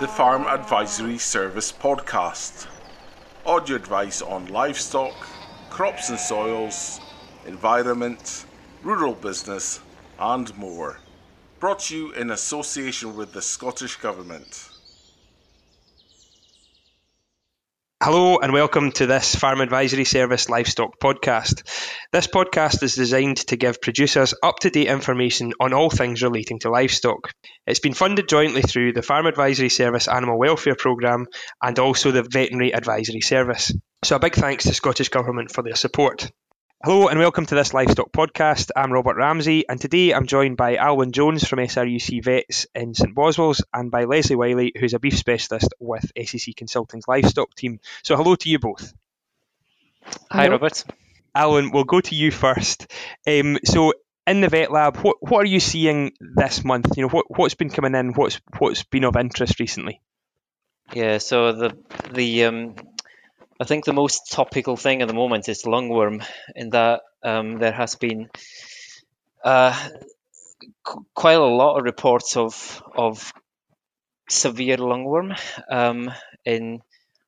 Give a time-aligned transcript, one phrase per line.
[0.00, 2.66] the Farm Advisory Service podcast.
[3.46, 5.28] Audio advice on livestock,
[5.70, 7.00] crops and soils,
[7.46, 8.44] environment,
[8.82, 9.80] rural business,
[10.18, 10.98] and more.
[11.60, 14.73] Brought to you in association with the Scottish Government.
[18.04, 21.62] Hello and welcome to this Farm Advisory Service Livestock Podcast.
[22.12, 26.58] This podcast is designed to give producers up to date information on all things relating
[26.58, 27.30] to livestock.
[27.66, 31.28] It's been funded jointly through the Farm Advisory Service Animal Welfare Programme
[31.62, 33.72] and also the Veterinary Advisory Service.
[34.04, 36.30] So, a big thanks to Scottish Government for their support.
[36.84, 38.68] Hello and welcome to this livestock podcast.
[38.76, 43.14] I'm Robert Ramsay, and today I'm joined by Alwyn Jones from SRUC Vets in St
[43.14, 47.80] Boswells and by Lesley Wylie, who's a beef specialist with SAC Consulting's livestock team.
[48.02, 48.92] So, hello to you both.
[50.30, 50.84] Hi, Robert.
[51.34, 52.92] Alwyn, we'll go to you first.
[53.26, 53.94] Um, so,
[54.26, 56.98] in the vet lab, what what are you seeing this month?
[56.98, 58.12] You know, what what's been coming in?
[58.12, 60.02] What's what's been of interest recently?
[60.92, 61.78] Yeah, so the
[62.12, 62.74] the um,
[63.60, 67.72] I think the most topical thing at the moment is lungworm, in that um, there
[67.72, 68.28] has been
[69.44, 69.78] uh,
[71.14, 73.32] quite a lot of reports of of
[74.28, 75.38] severe lungworm
[75.70, 76.10] um,
[76.44, 76.80] in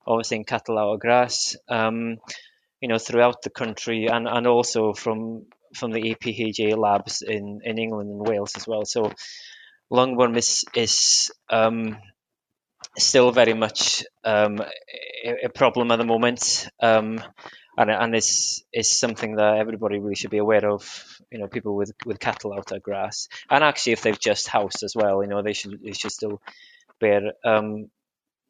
[0.06, 2.18] obviously in cattle out grass, um,
[2.80, 7.78] you know, throughout the country, and, and also from from the APHA labs in, in
[7.78, 8.84] England and Wales as well.
[8.84, 9.12] So
[9.92, 11.98] lungworm is is um,
[12.98, 14.62] still very much um,
[15.24, 17.22] a, problem at the moment, um,
[17.76, 21.04] and and is is something that everybody really should be aware of.
[21.30, 24.82] You know, people with with cattle out of grass, and actually if they've just housed
[24.82, 26.40] as well, you know, they should they should still
[27.00, 27.90] bear um,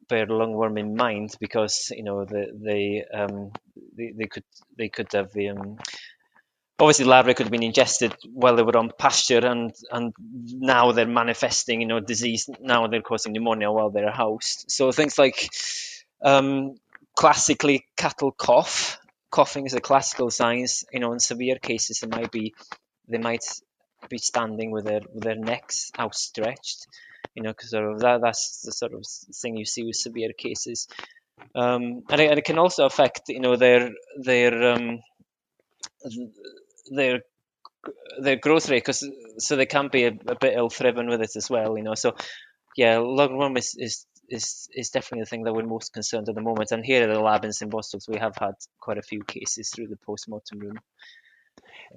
[0.09, 3.51] bear lungworm in mind because you know the, they um,
[3.95, 4.43] they, they could
[4.77, 5.77] they could have um,
[6.79, 11.07] obviously larvae could have been ingested while they were on pasture and and now they're
[11.07, 12.49] manifesting you know disease.
[12.59, 14.65] Now they're causing pneumonia while they're housed.
[14.69, 15.49] So things like
[16.21, 16.75] um,
[17.15, 18.99] classically cattle cough.
[19.29, 22.53] Coughing is a classical signs you know in severe cases they might be
[23.09, 23.45] they might
[24.09, 26.87] be standing with their with their necks outstretched
[27.35, 29.03] you know because sort of that that's the sort of
[29.41, 30.87] thing you see with severe cases.
[31.53, 33.91] Um, and, it, and it can also affect you know their
[34.23, 34.99] their um,
[36.91, 37.21] their
[38.19, 41.35] their growth rate because so they can be a, a bit ill thriven with it
[41.35, 41.95] as well you know?
[41.95, 42.15] So
[42.75, 46.41] yeah lungworm is, is is is definitely the thing that we're most concerned at the
[46.41, 46.71] moment.
[46.71, 47.73] And here at the lab in St
[48.07, 50.79] we have had quite a few cases through the post-mortem room.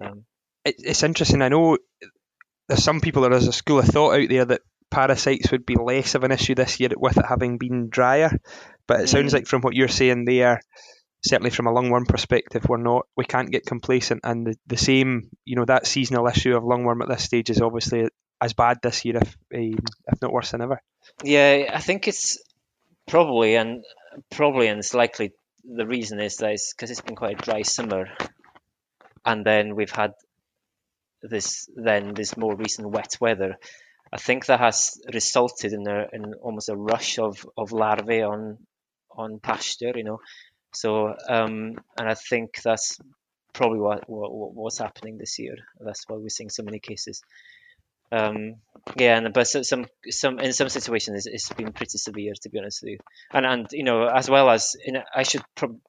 [0.02, 0.24] Um,
[0.64, 1.42] it, it's interesting.
[1.42, 1.78] I know
[2.68, 5.76] there's some people there is a school of thought out there that parasites would be
[5.76, 8.36] less of an issue this year with it having been drier
[8.88, 9.34] but it sounds mm.
[9.34, 10.60] like from what you're saying there
[11.24, 15.30] certainly from a lungworm perspective, we're not we can't get complacent, and the, the same
[15.44, 18.08] you know that seasonal issue of lungworm at this stage is obviously
[18.40, 20.80] as bad this year, if um, if not worse than ever.
[21.22, 22.42] Yeah, I think it's
[23.06, 23.84] probably and
[24.30, 25.32] probably and it's likely
[25.64, 28.08] the reason is that it's because it's been quite a dry summer,
[29.24, 30.12] and then we've had
[31.22, 33.56] this then this more recent wet weather.
[34.12, 38.58] I think that has resulted in a in almost a rush of, of larvae on
[39.10, 40.20] on pasture, you know,
[40.72, 42.98] so, um, and I think that's
[43.52, 45.56] probably what, what, what's happening this year.
[45.80, 47.22] That's why we're seeing so many cases.
[48.12, 48.56] Um,
[48.96, 52.58] yeah, and but some some in some situations it's, it's been pretty severe to be
[52.58, 52.98] honest with you.
[53.32, 55.80] And and you know as well as in, I should pro-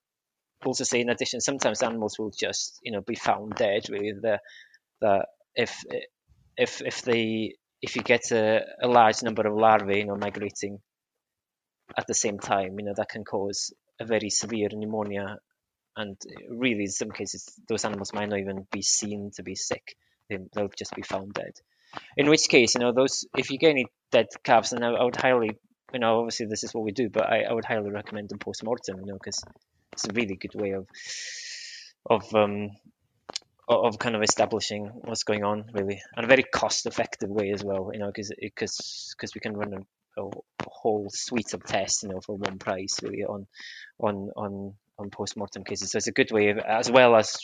[0.64, 3.90] also say in addition, sometimes animals will just you know be found dead.
[3.90, 4.40] Really, the
[5.02, 5.84] that if
[6.58, 10.80] if if they if you get a, a large number of larvae you know migrating
[11.98, 15.38] at the same time, you know that can cause a very severe pneumonia,
[15.96, 16.18] and
[16.50, 19.96] really, in some cases, those animals might not even be seen to be sick;
[20.30, 21.54] they, will just be found dead.
[22.16, 25.04] In which case, you know, those if you get any dead calves, and I, I
[25.04, 25.52] would highly,
[25.94, 28.40] you know, obviously this is what we do, but I, I would highly recommend them
[28.40, 29.44] post mortem, you know, because
[29.94, 30.88] it's a really good way of
[32.10, 32.72] of um,
[33.68, 37.64] of kind of establishing what's going on really and a very cost effective way as
[37.64, 40.30] well you know because because because we can run a, a,
[40.82, 43.48] whole suite of tests, you know, for one price really on
[44.00, 45.92] on on on post-mortem cases.
[45.92, 47.38] So it's a good way of, as well as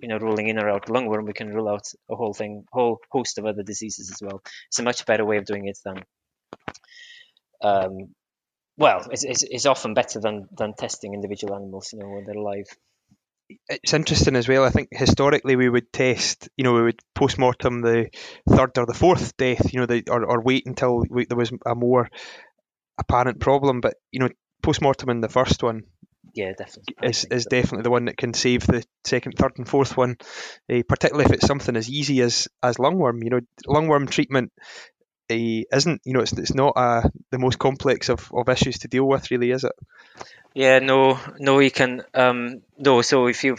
[0.00, 3.00] you know ruling in or out lungworm, we can rule out a whole thing, whole
[3.10, 4.42] host of other diseases as well.
[4.68, 6.02] It's a much better way of doing it than.
[7.62, 8.14] Um,
[8.76, 12.34] well, it's, it's, it's often better than, than testing individual animals, you know, when they're
[12.34, 12.66] alive
[13.68, 14.64] it's interesting as well.
[14.64, 18.08] I think historically we would test, you know, we would post mortem the
[18.48, 21.52] third or the fourth death, you know, the, or, or wait until we, there was
[21.66, 22.08] a more
[22.98, 23.80] apparent problem.
[23.80, 24.28] But you know,
[24.62, 25.84] post mortem in the first one,
[26.34, 27.50] yeah, definitely is is so.
[27.50, 30.16] definitely the one that can save the second, third, and fourth one.
[30.70, 33.22] Uh, particularly if it's something as easy as as lungworm.
[33.22, 34.52] You know, lungworm treatment
[35.30, 36.00] uh, isn't.
[36.04, 39.30] You know, it's it's not uh, the most complex of, of issues to deal with,
[39.30, 39.72] really, is it?
[40.54, 43.02] Yeah, no, no, you can um, no.
[43.02, 43.56] So if you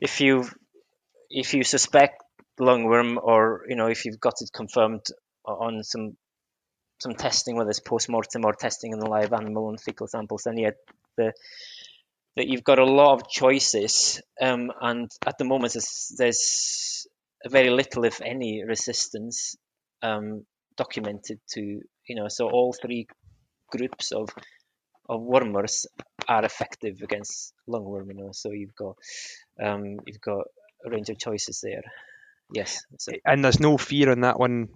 [0.00, 0.48] if you
[1.30, 2.22] if you suspect
[2.60, 5.06] lungworm, or you know, if you've got it confirmed
[5.44, 6.16] on some
[7.02, 10.42] some testing, whether it's post mortem or testing in the live animal and fecal samples,
[10.44, 10.70] then yeah,
[11.16, 11.32] the
[12.36, 17.06] that you've got a lot of choices, um, and at the moment there's, there's
[17.46, 19.56] very little, if any, resistance
[20.02, 20.46] um,
[20.76, 22.28] documented to you know.
[22.28, 23.06] So all three
[23.70, 24.30] groups of
[25.08, 25.86] of wormers
[26.28, 28.08] are effective against lungworm.
[28.08, 28.96] You know, so you've got
[29.62, 30.46] um, you've got
[30.86, 31.82] a range of choices there.
[32.54, 32.84] Yes.
[33.24, 34.68] And there's no fear in that one.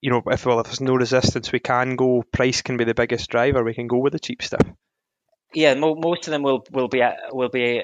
[0.00, 2.22] You know, if well, if there's no resistance, we can go.
[2.32, 3.64] Price can be the biggest driver.
[3.64, 4.66] We can go with the cheap stuff.
[5.52, 7.02] Yeah, mo- most of them will will be
[7.32, 7.82] will be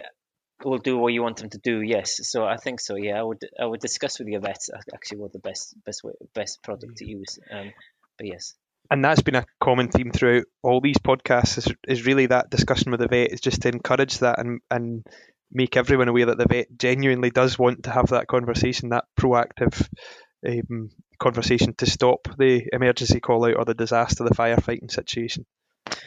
[0.64, 1.80] will do what you want them to do.
[1.80, 2.96] Yes, so I think so.
[2.96, 6.12] Yeah, I would I would discuss with your vets actually what the best best way,
[6.34, 7.38] best product to use.
[7.50, 7.72] Um,
[8.18, 8.54] but yes.
[8.90, 11.58] And that's been a common theme throughout all these podcasts.
[11.58, 15.06] Is, is really that discussion with the vet is just to encourage that and and
[15.52, 19.88] make everyone aware that the vet genuinely does want to have that conversation, that proactive
[20.46, 25.44] um, conversation to stop the emergency call out or the disaster, the firefighting situation.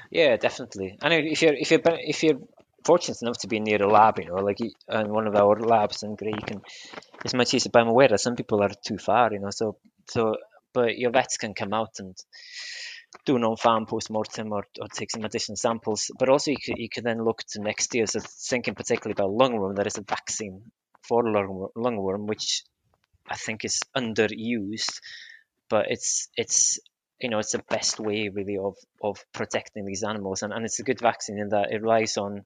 [0.09, 0.97] Yeah, definitely.
[1.01, 2.39] And if you're if you're if you're
[2.85, 6.03] fortunate enough to be near a lab, you know, like in one of our labs
[6.03, 6.61] in Grey, you can
[7.23, 9.49] it's much as I'm aware that some people are too far, you know.
[9.49, 9.77] So
[10.09, 10.35] so,
[10.73, 12.15] but your vets can come out and
[13.25, 16.11] do an on-farm post-mortem or, or take some additional samples.
[16.17, 18.05] But also you could, you could then look to next year.
[18.07, 20.71] So thinking particularly about lungworm, there is a vaccine
[21.07, 22.63] for lungworm, lungworm which
[23.29, 24.99] I think is underused,
[25.69, 26.79] but it's it's
[27.19, 30.79] you know it's the best way really of of protecting these animals, and, and it's
[30.79, 32.43] a good vaccine in that it relies on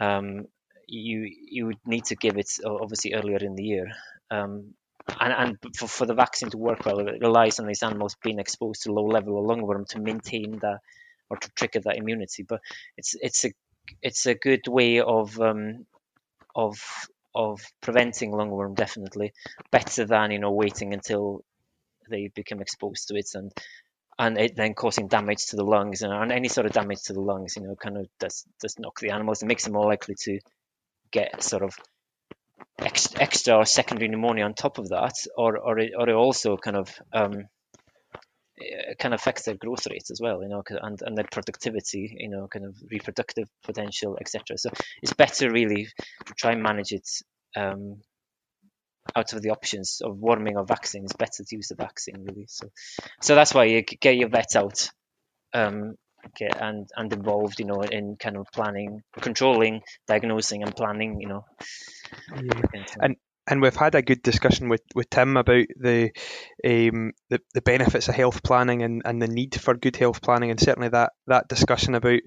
[0.00, 0.46] um,
[0.86, 3.86] you you would need to give it obviously earlier in the year.
[4.30, 4.74] Um,
[5.20, 8.38] and, and for, for the vaccine to work well, it relies on these animals being
[8.38, 10.78] exposed to low level of lungworm to maintain that
[11.28, 12.42] or to trigger that immunity.
[12.42, 12.60] But
[12.96, 13.52] it's it's a
[14.02, 15.86] it's a good way of um,
[16.54, 16.78] of
[17.34, 19.32] of preventing lungworm definitely
[19.70, 21.44] better than you know waiting until
[22.08, 23.52] they become exposed to it and
[24.18, 27.12] and it then causing damage to the lungs and, and any sort of damage to
[27.12, 29.86] the lungs you know kind of does does knock the animals and makes them more
[29.86, 30.40] likely to
[31.12, 31.72] get sort of
[32.78, 36.76] extra, or secondary pneumonia on top of that, or or it, or it also kind
[36.76, 37.44] of um,
[38.98, 42.28] kind of affects their growth rates as well, you know, and, and their productivity, you
[42.28, 44.58] know, kind of reproductive potential, etc.
[44.58, 44.70] So
[45.02, 45.88] it's better really
[46.26, 47.08] to try and manage it
[47.56, 48.00] um,
[49.16, 51.04] out of the options of worming or vaccine.
[51.04, 52.46] It's better to use the vaccine really.
[52.48, 52.68] So
[53.20, 54.90] so that's why you get your vet out
[55.52, 55.94] um,
[56.36, 61.28] get and and involved, you know, in kind of planning, controlling, diagnosing, and planning, you
[61.28, 61.44] know.
[62.42, 62.82] Yeah.
[63.00, 63.16] And
[63.46, 66.10] and we've had a good discussion with, with Tim about the,
[66.64, 70.50] um, the the benefits of health planning and, and the need for good health planning,
[70.50, 72.20] and certainly that that discussion about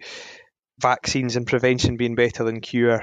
[0.82, 3.02] vaccines and prevention being better than cure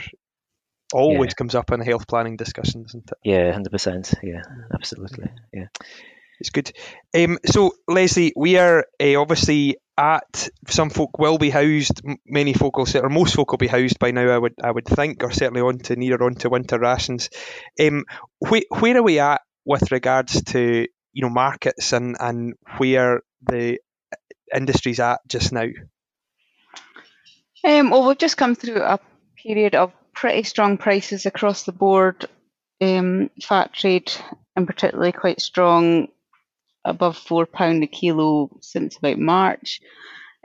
[0.93, 1.35] always yeah.
[1.35, 3.19] comes up in a health planning discussion, doesn't it?
[3.25, 4.12] Yeah, hundred percent.
[4.23, 4.43] Yeah,
[4.75, 5.31] absolutely.
[5.53, 5.67] Yeah.
[6.41, 6.73] It's good.
[7.15, 12.00] Um, so, Lesley, we are uh, obviously at some folk will be housed.
[12.26, 14.31] Many folk will, or most folk will be housed by now.
[14.31, 17.29] I would, I would think, or certainly on to near on to winter rations.
[17.79, 18.06] Um,
[18.43, 23.79] wh- where are we at with regards to you know markets and and where the
[24.55, 25.67] industry's at just now?
[27.63, 28.98] Um, well, we've just come through a
[29.36, 32.24] period of pretty strong prices across the board.
[32.81, 34.10] Um, fat trade,
[34.56, 36.08] and particularly quite strong
[36.84, 39.81] above four pound a kilo since about March,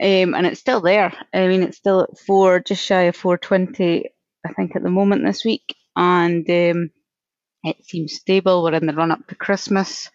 [0.02, 1.14] um, and it's still there.
[1.34, 4.10] I mean, it's still at four, just shy of four twenty,
[4.46, 6.92] I think, at the moment this week, and um,
[7.64, 8.64] it seems stable.
[8.64, 10.10] We're in the run up to Christmas.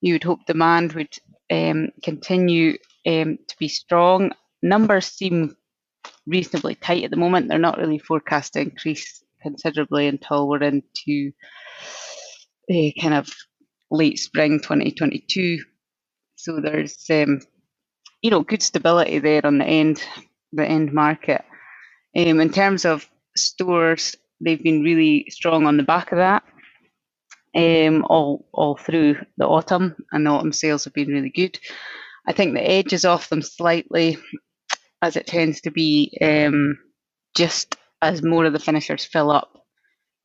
[0.00, 1.14] You would hope demand would
[1.50, 4.32] um, continue um, to be strong.
[4.62, 5.56] Numbers seem
[6.26, 7.48] reasonably tight at the moment.
[7.48, 11.32] They're not really forecast to increase considerably until we're into
[12.70, 13.28] a kind of
[13.90, 15.58] late spring 2022.
[16.36, 17.40] So there's um,
[18.22, 20.02] you know good stability there on the end
[20.52, 21.44] the end market.
[22.16, 26.42] Um, in terms of stores, they've been really strong on the back of that.
[27.54, 31.58] Um, all all through the autumn, and the autumn sales have been really good.
[32.26, 34.18] I think the edge is off them slightly,
[35.02, 36.16] as it tends to be.
[36.20, 36.78] Um,
[37.36, 39.64] just as more of the finishers fill up,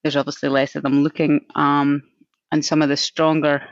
[0.03, 1.45] there's obviously less of them looking.
[1.55, 2.03] Um,
[2.51, 3.63] and some of the stronger,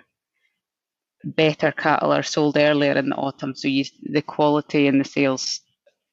[1.23, 5.61] better cattle are sold earlier in the autumn, so you, the quality and the sales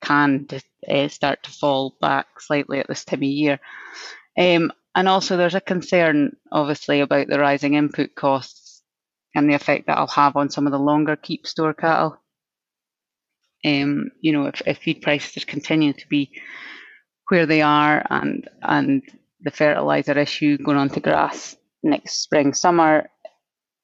[0.02, 0.46] can
[0.88, 3.60] uh, start to fall back slightly at this time of year.
[4.38, 8.82] Um, and also, there's a concern, obviously, about the rising input costs
[9.34, 12.16] and the effect that I'll have on some of the longer keep store cattle.
[13.64, 16.30] Um, you know, if, if feed prices continue to be
[17.28, 19.02] where they are and and
[19.40, 23.08] the fertilizer issue going on to grass next spring summer,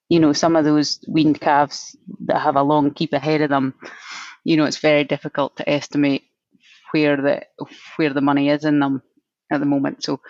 [0.09, 3.75] you know, some of those weaned calves that have a long keep ahead of them,
[4.45, 6.23] you know, it's very difficult to estimate
[6.93, 7.43] where the
[7.97, 9.03] where the money is in them
[9.51, 10.05] at the moment.
[10.05, 10.21] So,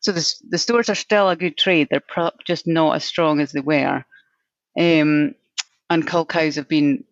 [0.00, 1.88] so the the stores are still a good trade.
[1.90, 4.04] They're pro- just not as strong as they were.
[4.78, 5.34] Um,
[5.88, 7.04] and cull cows have been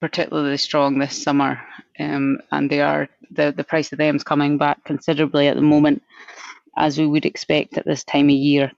[0.00, 1.60] particularly strong this summer,
[1.98, 5.62] um, and they are the the price of them is coming back considerably at the
[5.62, 6.02] moment,
[6.76, 8.72] as we would expect at this time of year,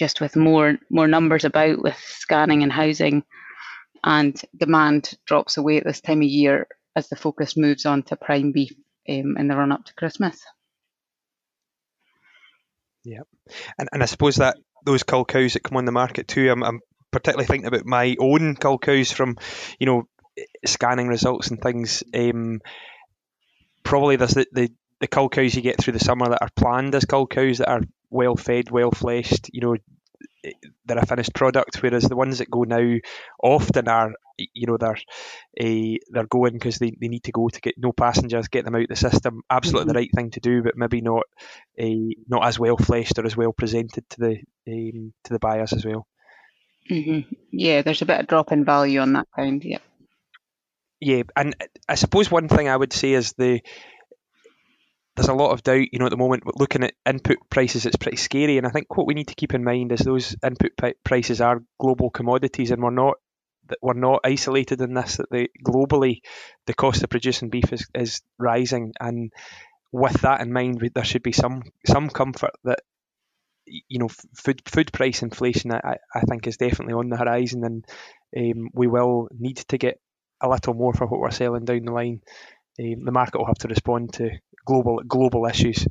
[0.00, 3.22] just with more more numbers about with scanning and housing,
[4.02, 6.66] and demand drops away at this time of year
[6.96, 8.72] as the focus moves on to prime beef
[9.10, 10.40] um, in the run up to Christmas.
[13.04, 13.20] Yeah,
[13.78, 16.50] and and I suppose that those cull cows that come on the market too.
[16.50, 16.80] I'm, I'm
[17.10, 19.36] particularly thinking about my own cull cows from,
[19.78, 20.04] you know,
[20.64, 22.02] scanning results and things.
[22.14, 22.62] Um,
[23.82, 26.94] probably there's the, the the cull cows you get through the summer that are planned
[26.94, 29.50] as cull cows that are well fed, well fleshed.
[29.52, 29.76] You know,
[30.90, 32.98] they're a finished product, whereas the ones that go now
[33.42, 34.98] often are, you know, they're
[35.60, 38.74] uh, they're going because they, they need to go to get no passengers, get them
[38.74, 39.42] out the system.
[39.48, 39.88] Absolutely mm-hmm.
[39.88, 41.22] the right thing to do, but maybe not
[41.80, 44.36] uh, not as well fleshed or as well presented to the
[44.68, 46.06] um, to the buyers as well.
[46.90, 47.32] Mm-hmm.
[47.52, 49.64] Yeah, there's a bit of drop in value on that kind.
[49.64, 49.78] Yeah.
[51.02, 51.56] Yeah, and
[51.88, 53.62] I suppose one thing I would say is the
[55.20, 56.44] there's a lot of doubt, you know, at the moment.
[56.58, 58.56] Looking at input prices, it's pretty scary.
[58.56, 60.72] And I think what we need to keep in mind is those input
[61.04, 63.16] prices are global commodities, and we're not
[63.68, 65.18] that we're not isolated in this.
[65.18, 66.20] That the globally,
[66.66, 69.30] the cost of producing beef is, is rising, and
[69.92, 72.80] with that in mind, there should be some some comfort that
[73.66, 75.70] you know food food price inflation.
[75.70, 77.84] I, I think is definitely on the horizon, and
[78.38, 80.00] um, we will need to get
[80.40, 82.22] a little more for what we're selling down the line.
[82.80, 84.30] Um, the market will have to respond to
[84.64, 85.86] global global issues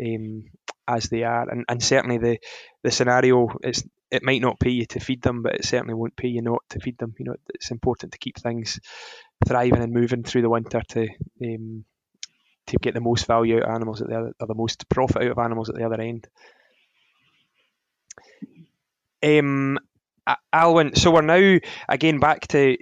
[0.00, 0.44] um,
[0.88, 2.38] as they are, and, and certainly the
[2.82, 6.16] the scenario is it might not pay you to feed them, but it certainly won't
[6.16, 7.14] pay you not to feed them.
[7.18, 8.78] You know, it's important to keep things
[9.46, 11.08] thriving and moving through the winter to
[11.42, 11.84] um,
[12.66, 15.22] to get the most value out of animals at the other, or the most profit
[15.22, 16.28] out of animals at the other end.
[19.24, 19.78] Um,
[20.52, 22.76] Alwyn, so we're now again back to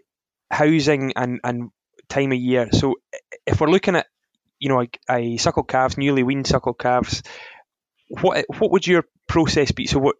[0.50, 1.70] housing and, and
[2.08, 2.68] time of year.
[2.72, 2.96] So
[3.46, 4.06] if we're looking at
[4.60, 7.22] you know a, a suckle calves, newly weaned suckle calves,
[8.08, 9.86] what what would your process be?
[9.86, 10.16] So what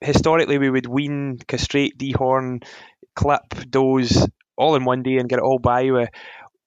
[0.00, 2.64] historically we would wean, castrate, dehorn,
[3.14, 6.08] clip, dose all in one day and get it all by with.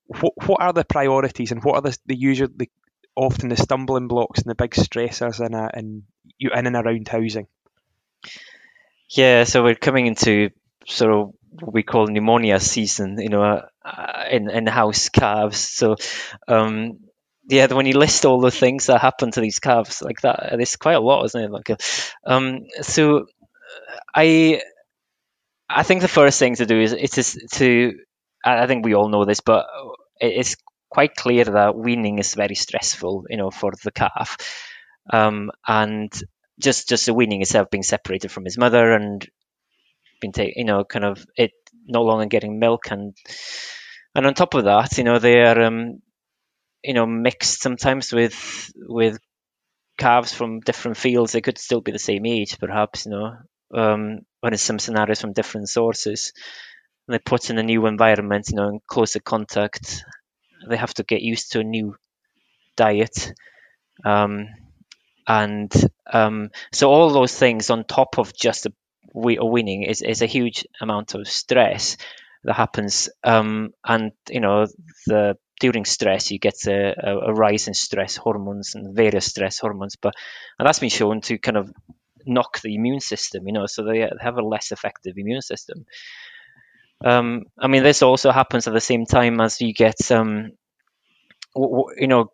[0.07, 2.69] What what are the priorities and what are the, the usually
[3.15, 6.03] often the stumbling blocks and the big stressors in a in
[6.37, 7.47] you in and around housing?
[9.09, 10.51] Yeah, so we're coming into
[10.85, 15.59] sort of what we call pneumonia season, you know, uh, in in house calves.
[15.59, 15.95] So,
[16.47, 16.99] um,
[17.49, 20.75] yeah, when you list all the things that happen to these calves like that, there's
[20.75, 21.51] quite a lot, isn't it?
[21.51, 21.71] Like,
[22.25, 23.25] um, so
[24.15, 24.61] I
[25.69, 27.93] I think the first thing to do is it is to
[28.43, 29.67] I think we all know this, but
[30.19, 30.55] it's
[30.89, 34.37] quite clear that weaning is very stressful, you know, for the calf,
[35.11, 36.11] um, and
[36.59, 39.27] just just the weaning itself being separated from his mother and
[40.21, 41.51] been taken, you know, kind of it
[41.87, 43.15] no longer getting milk and
[44.15, 46.01] and on top of that, you know, they are um,
[46.83, 49.19] you know mixed sometimes with with
[49.97, 51.31] calves from different fields.
[51.31, 53.37] They could still be the same age, perhaps, you know,
[53.73, 56.33] um, when in some scenarios from different sources.
[57.07, 60.03] And they put in a new environment, you know, in closer contact.
[60.69, 61.95] They have to get used to a new
[62.77, 63.33] diet.
[64.05, 64.47] Um,
[65.27, 65.71] and
[66.11, 68.73] um, so all those things on top of just a
[69.13, 71.97] we are winning is, is a huge amount of stress
[72.43, 73.09] that happens.
[73.23, 74.67] Um, and you know,
[75.07, 79.95] the during stress you get a, a, rise in stress hormones and various stress hormones,
[79.95, 80.13] but
[80.57, 81.71] and that's been shown to kind of
[82.25, 83.47] knock the immune system.
[83.47, 85.85] You know, so they have a less effective immune system.
[87.03, 90.51] Um, I mean, this also happens at the same time as you get, um,
[91.55, 92.31] w- w- you know,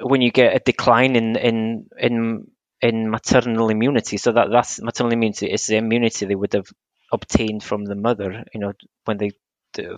[0.00, 2.46] when you get a decline in in in
[2.80, 4.16] in maternal immunity.
[4.16, 6.68] So that that's maternal immunity is the immunity they would have
[7.12, 8.72] obtained from the mother, you know,
[9.04, 9.32] when they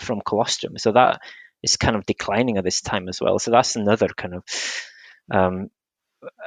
[0.00, 0.78] from colostrum.
[0.78, 1.20] So that
[1.62, 3.38] is kind of declining at this time as well.
[3.38, 4.44] So that's another kind of
[5.30, 5.70] um,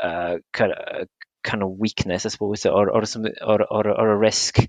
[0.02, 1.08] uh, kind of
[1.44, 4.60] kind of weakness, I suppose, or or some or or, or a risk.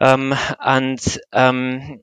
[0.00, 1.00] Um, and
[1.32, 2.00] um,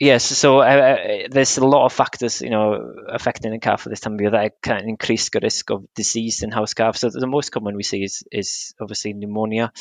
[0.00, 3.90] Yes, so uh, uh, there's a lot of factors, you know, affecting the calf at
[3.90, 7.00] this time of year that can increase the risk of disease in house calves.
[7.00, 9.72] So the most common we see is is obviously pneumonia.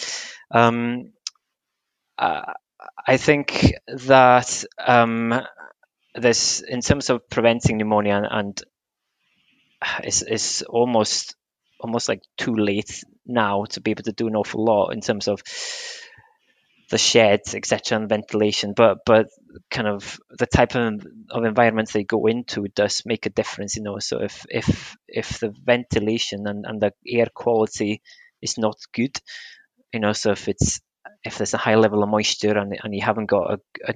[0.50, 1.14] Um,
[2.18, 2.54] uh,
[3.08, 5.34] I think that um,
[6.16, 8.64] in terms of preventing pneumonia, and, and
[10.04, 11.36] it's, it's almost
[11.80, 15.28] almost like too late now to be able to do an awful lot in terms
[15.28, 15.42] of
[16.90, 18.74] the sheds, etc., and ventilation.
[18.76, 19.28] But but
[19.72, 23.84] kind of the type of, of environments they go into does make a difference, you
[23.84, 24.00] know.
[24.00, 28.02] So if if if the ventilation and, and the air quality
[28.42, 29.16] is not good,
[29.94, 30.82] you know, so if it's
[31.24, 33.94] if there's a high level of moisture and and you haven't got a a,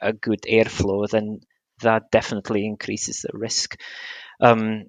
[0.00, 1.40] a good airflow, then
[1.80, 3.76] that definitely increases the risk.
[4.40, 4.86] Um,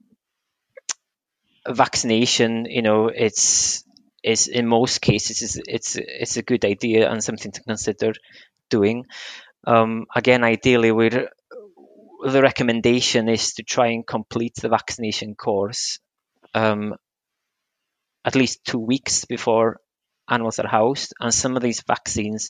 [1.68, 3.84] vaccination, you know, it's
[4.24, 8.14] is in most cases it's it's, it's a good idea and something to consider
[8.70, 9.06] doing.
[9.66, 11.30] Um, again, ideally, we're
[12.26, 16.00] the recommendation is to try and complete the vaccination course
[16.54, 16.96] um,
[18.26, 19.80] at least two weeks before
[20.30, 22.50] animals are housed, and some of these vaccines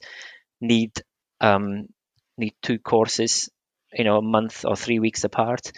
[0.61, 0.91] need
[1.41, 1.87] um,
[2.37, 3.49] need two courses,
[3.93, 5.71] you know, a month or three weeks apart.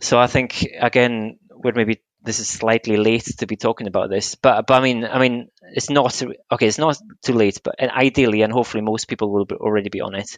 [0.00, 4.34] So I think again we're maybe this is slightly late to be talking about this,
[4.34, 6.66] but but I mean I mean it's not okay.
[6.66, 10.14] It's not too late, but ideally and hopefully most people will be, already be on
[10.14, 10.36] it.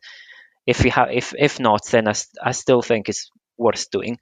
[0.66, 4.18] If we have if if not, then I, I still think it's worth doing.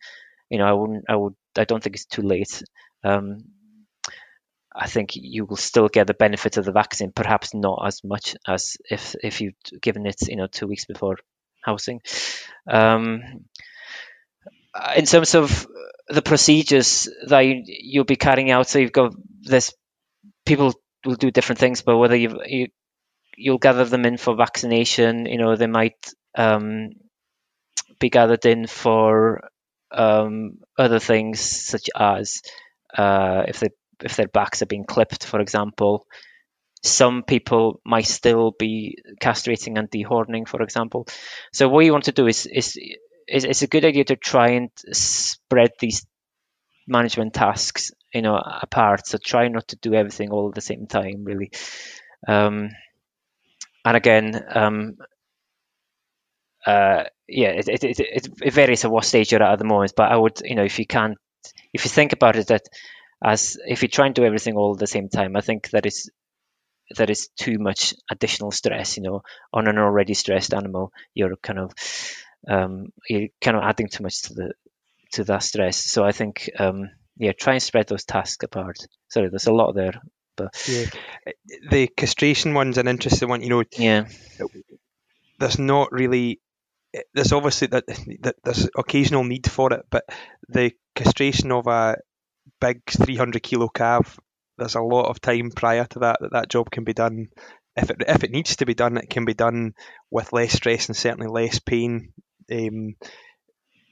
[0.49, 2.63] You know, I wouldn't I would I don't think it's too late.
[3.05, 3.39] Um,
[4.75, 8.37] I think you will still get the benefit of the vaccine, perhaps not as much
[8.47, 11.17] as if if you've given it you know two weeks before
[11.65, 12.01] housing.
[12.71, 13.47] Um,
[14.97, 15.67] in terms of
[16.09, 18.69] the procedures that you, you'll be carrying out.
[18.69, 19.73] So you've got this
[20.45, 20.73] people
[21.05, 22.69] will do different things, but whether you you
[23.37, 26.91] you'll gather them in for vaccination, you know, they might um,
[28.01, 29.49] be gathered in for
[29.91, 32.43] um, other things such as
[32.97, 33.69] uh, if they
[34.03, 36.07] if their backs are being clipped, for example.
[36.83, 41.07] Some people might still be castrating and dehorning, for example.
[41.53, 42.79] So what you want to do is is
[43.27, 46.07] it's, it's a good idea to try and spread these
[46.87, 49.07] management tasks, you know, apart.
[49.07, 51.51] So try not to do everything all at the same time, really.
[52.27, 52.71] Um,
[53.85, 54.97] and again, um,
[56.67, 59.93] uh, yeah, it, it, it, it, varies at what stage you're at at the moment.
[59.97, 61.17] But I would, you know, if you can't,
[61.73, 62.63] if you think about it, that
[63.25, 65.87] as if you try and do everything all at the same time, I think that
[65.87, 66.11] is
[66.97, 68.97] that is too much additional stress.
[68.97, 69.23] You know,
[69.53, 71.73] on an already stressed animal, you're kind of
[72.49, 74.53] um, you're kind of adding too much to the
[75.13, 75.77] to that stress.
[75.77, 78.79] So I think um, yeah, try and spread those tasks apart.
[79.09, 79.95] Sorry, there's a lot there,
[80.37, 80.87] but yeah,
[81.71, 83.43] the castration one's an interesting one.
[83.43, 84.07] You know, yeah,
[85.39, 86.41] there's not really.
[87.13, 87.87] There's obviously that,
[88.21, 90.05] that there's occasional need for it, but
[90.49, 91.97] the castration of a
[92.59, 94.19] big 300 kilo calf,
[94.57, 97.29] there's a lot of time prior to that that that job can be done.
[97.77, 99.75] If it if it needs to be done, it can be done
[100.11, 102.13] with less stress and certainly less pain
[102.51, 102.95] um,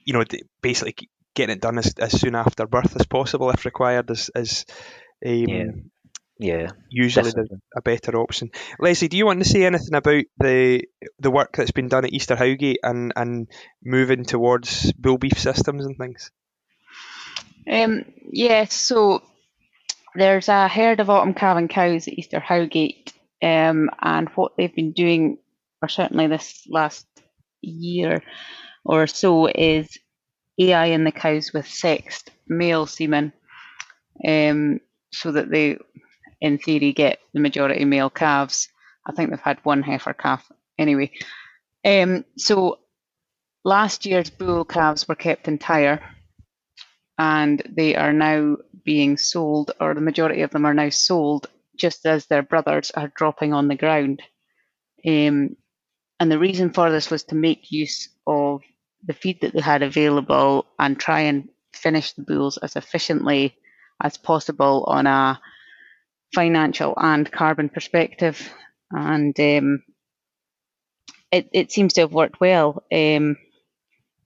[0.05, 0.23] you know,
[0.61, 4.65] basically getting it done as, as soon after birth as possible if required is, is
[5.25, 5.65] um, yeah.
[6.37, 8.51] Yeah, usually the, a better option.
[8.77, 10.83] Lesley, do you want to say anything about the
[11.17, 13.47] the work that's been done at Easter Howgate and, and
[13.81, 16.31] moving towards bull beef systems and things?
[17.71, 19.23] Um, yeah, so
[20.13, 24.91] there's a herd of autumn calving cows at Easter Howgate, um, and what they've been
[24.91, 25.37] doing,
[25.81, 27.07] or certainly this last
[27.65, 28.21] year
[28.83, 29.97] or so is
[30.59, 33.33] AI in the cows with sexed male semen,
[34.27, 34.79] um,
[35.11, 35.77] so that they,
[36.39, 38.69] in theory, get the majority male calves.
[39.05, 41.11] I think they've had one heifer calf anyway.
[41.85, 42.79] Um, so
[43.63, 46.01] last year's bull calves were kept entire,
[47.17, 51.47] and they are now being sold, or the majority of them are now sold,
[51.77, 54.21] just as their brothers are dropping on the ground.
[55.05, 55.55] Um,
[56.19, 58.61] and the reason for this was to make use of
[59.05, 63.55] the feed that they had available and try and finish the bulls as efficiently
[64.01, 65.39] as possible on a
[66.33, 68.51] financial and carbon perspective.
[68.91, 69.83] And um,
[71.31, 72.83] it, it seems to have worked well.
[72.91, 73.37] Um,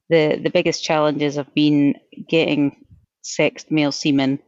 [0.10, 1.96] the the biggest challenges have been
[2.28, 2.86] getting
[3.22, 4.40] sexed male semen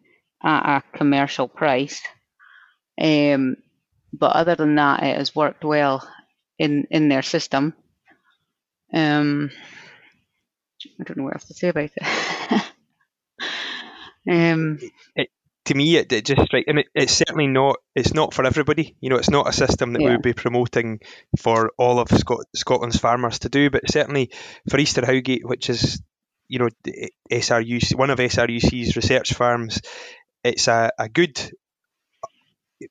[0.44, 2.02] at a commercial price.
[3.00, 3.58] Um,
[4.14, 6.08] but other than that, it has worked well
[6.62, 7.74] in in their system.
[8.94, 9.50] Um,
[11.00, 12.64] I don't know what else to say about it.
[14.30, 14.80] um,
[15.16, 15.30] it,
[15.66, 16.68] to me, it, it just strikes.
[16.70, 17.78] I mean, it's certainly not.
[17.96, 18.96] It's not for everybody.
[19.00, 20.10] You know, it's not a system that yeah.
[20.10, 21.00] we would be promoting
[21.40, 23.72] for all of Scot- Scotland's farmers to do.
[23.72, 24.30] But certainly
[24.70, 26.00] for Easter Howgate, which is
[26.48, 26.70] you know
[27.32, 29.82] SRUC, one of SRUC's research farms,
[30.44, 31.40] it's a, a good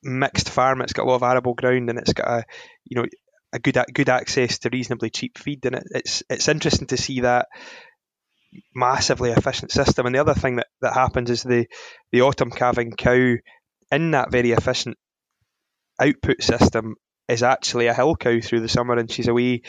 [0.03, 0.81] mixed farm.
[0.81, 2.45] It's got a lot of arable ground and it's got a
[2.85, 3.07] you know
[3.53, 7.21] a good good access to reasonably cheap feed, and it, it's it's interesting to see
[7.21, 7.47] that
[8.75, 10.05] massively efficient system.
[10.05, 11.67] And the other thing that, that happens is the
[12.11, 13.35] the autumn calving cow
[13.91, 14.97] in that very efficient
[15.99, 16.95] output system
[17.27, 19.61] is actually a hill cow through the summer, and she's away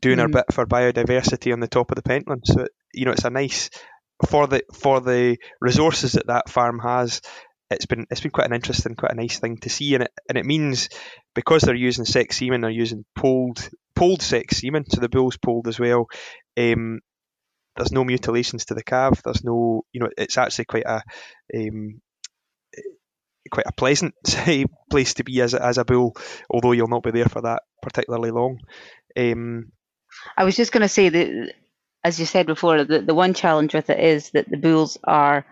[0.00, 0.22] doing mm.
[0.22, 2.42] her bit for biodiversity on the top of the Pentland.
[2.44, 3.70] So you know, it's a nice
[4.28, 7.20] for the for the resources that that farm has.
[7.70, 10.12] It's been it's been quite an interesting, quite a nice thing to see, and it
[10.28, 10.88] and it means
[11.34, 15.68] because they're using sex semen, they're using polled polled sex semen, so the bull's polled
[15.68, 16.06] as well.
[16.56, 17.00] Um,
[17.76, 19.22] there's no mutilations to the calf.
[19.22, 21.02] There's no, you know, it's actually quite a
[21.56, 22.00] um,
[23.50, 24.14] quite a pleasant
[24.90, 26.16] place to be as a, as a bull,
[26.50, 28.58] although you'll not be there for that particularly long.
[29.16, 29.72] Um,
[30.36, 31.54] I was just going to say that,
[32.02, 35.44] as you said before, the, the one challenge with it is that the bulls are,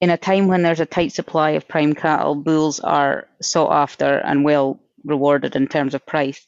[0.00, 4.18] in a time when there's a tight supply of prime cattle, bulls are sought after
[4.18, 6.46] and well rewarded in terms of price.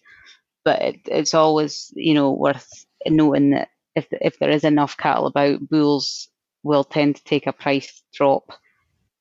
[0.64, 5.26] But it, it's always, you know, worth noting that if if there is enough cattle
[5.26, 6.28] about, bulls
[6.62, 8.52] will tend to take a price drop,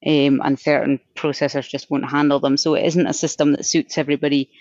[0.06, 2.58] um, and certain processors just won't handle them.
[2.58, 4.52] So it isn't a system that suits everybody.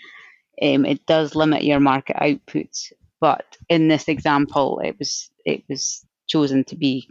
[0.61, 2.77] Um, it does limit your market output,
[3.21, 7.09] but in this example, it was it was chosen to be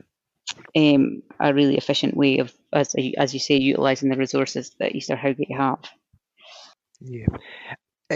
[0.76, 5.16] um, a really efficient way of, as as you say, utilising the resources that Easter
[5.16, 5.80] Howgate have.
[7.02, 7.28] Yeah,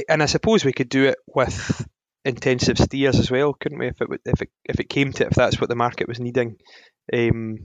[0.10, 1.86] and I suppose we could do it with
[2.26, 3.88] intensive steers as well, couldn't we?
[3.88, 6.20] If it if it if it came to it, if that's what the market was
[6.20, 6.58] needing,
[7.12, 7.60] um,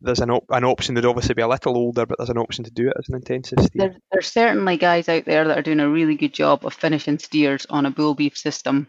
[0.00, 2.64] there's an op- an option that'd obviously be a little older, but there's an option
[2.64, 3.88] to do it as an intensive steer.
[3.88, 7.18] There, there's certainly guys out there that are doing a really good job of finishing
[7.18, 8.88] steers on a bull beef system,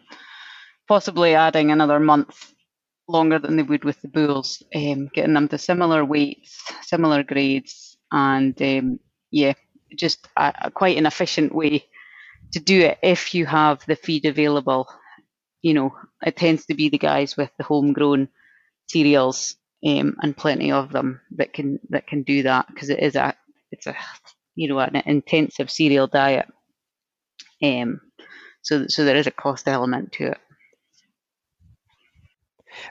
[0.88, 2.54] possibly adding another month
[3.08, 7.98] longer than they would with the bulls, um, getting them to similar weights, similar grades,
[8.12, 9.00] and um,
[9.32, 9.54] yeah,
[9.98, 11.86] just a, a quite an efficient way
[12.54, 14.88] to do it if you have the feed available
[15.64, 18.30] you know, it tends to be the guys with the homegrown
[18.90, 23.16] cereals um, and plenty of them that can that can do that because it is
[23.16, 23.36] a
[23.72, 23.96] it's a
[24.56, 26.48] you know an intensive cereal diet.
[27.64, 28.02] Um,
[28.62, 30.38] so so there is a cost element to it.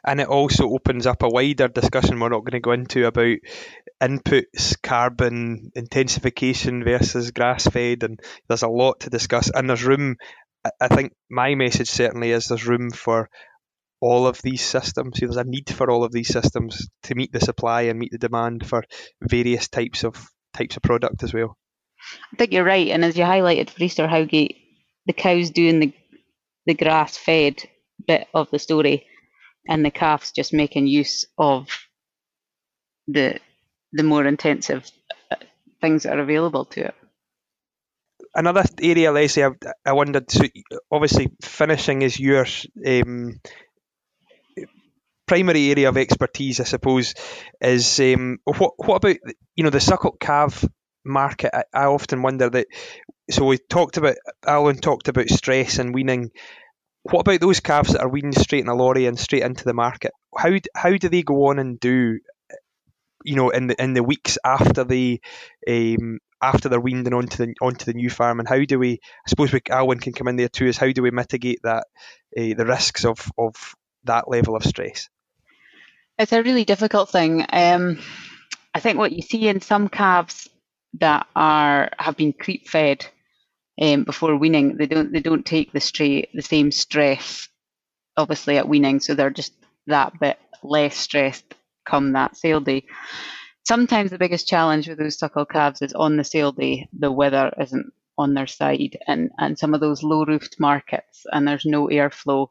[0.05, 3.39] And it also opens up a wider discussion we're not going to go into about
[4.03, 9.51] inputs, carbon intensification versus grass fed, and there's a lot to discuss.
[9.51, 10.17] And there's room
[10.81, 13.29] I think my message certainly is there's room for
[14.01, 15.19] all of these systems.
[15.19, 18.19] There's a need for all of these systems to meet the supply and meet the
[18.19, 18.85] demand for
[19.21, 21.57] various types of types of product as well.
[22.33, 24.57] I think you're right, and as you highlighted for Easter Howgate,
[25.07, 25.93] the cows doing the
[26.67, 27.65] the grass fed
[28.07, 29.07] bit of the story,
[29.69, 31.69] and the calves just making use of
[33.09, 33.39] the
[33.93, 34.91] the more intensive
[35.31, 35.37] uh,
[35.81, 36.95] things that are available to it
[38.35, 39.51] another area, Lesley, I,
[39.85, 40.31] I wondered.
[40.31, 40.45] So
[40.91, 42.47] obviously, finishing is your
[42.87, 43.41] um,
[45.27, 47.15] primary area of expertise, I suppose.
[47.61, 49.17] Is um, what what about
[49.57, 50.65] you know the suckle calf
[51.05, 51.55] market?
[51.55, 52.67] I, I, often wonder that.
[53.31, 56.31] So we talked about Alwyn talked about stress and weaning.
[57.03, 59.75] What about those calves that are weaned straight in a lorry and straight into the
[59.75, 60.13] market?
[60.37, 62.21] How how do they go on and do?
[63.25, 65.21] You know, in the in the weeks after they
[65.69, 68.93] um, after they're weaned and onto the onto the new farm, and how do we?
[68.93, 70.67] I suppose we, Alwyn can come in there too.
[70.67, 71.87] Is how do we mitigate that
[72.37, 73.55] uh, the risks of of
[74.05, 75.09] that level of stress?
[76.19, 77.45] It's a really difficult thing.
[77.53, 77.99] Um,
[78.75, 80.49] I think what you see in some calves
[81.01, 83.07] that are have been creep fed
[83.81, 87.49] um, before weaning, they don't they don't take the straight the same stress,
[88.17, 89.55] obviously at weaning, so they're just
[89.87, 91.55] that bit less stressed
[91.85, 92.85] come that sale day
[93.65, 97.53] sometimes the biggest challenge with those suckle calves is on the sale day, the weather
[97.61, 101.89] isn't on their side, and, and some of those low roofed markets, and there's no
[101.89, 102.49] airflow.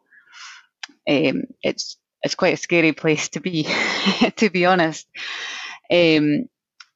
[1.07, 3.63] Um, it's it's quite a scary place to be,
[4.37, 5.07] to be honest.
[5.91, 6.45] Um,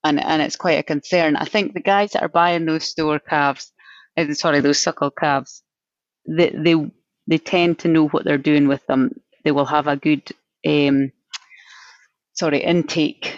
[0.04, 1.36] and and it's quite a concern.
[1.36, 3.72] I think the guys that are buying those store calves,
[4.34, 5.64] sorry, those suckle calves,
[6.28, 6.76] they they
[7.28, 9.12] they tend to know what they're doing with them.
[9.44, 10.30] They will have a good
[10.68, 11.12] um,
[12.34, 13.38] sorry intake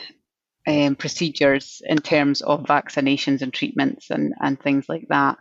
[0.68, 5.38] um, procedures in terms of vaccinations and treatments and, and things like that.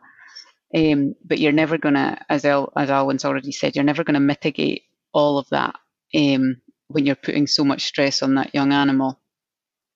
[0.75, 4.14] Um, but you're never going to, as El, as Alwyn's already said, you're never going
[4.14, 5.75] to mitigate all of that
[6.14, 9.18] um, when you're putting so much stress on that young animal.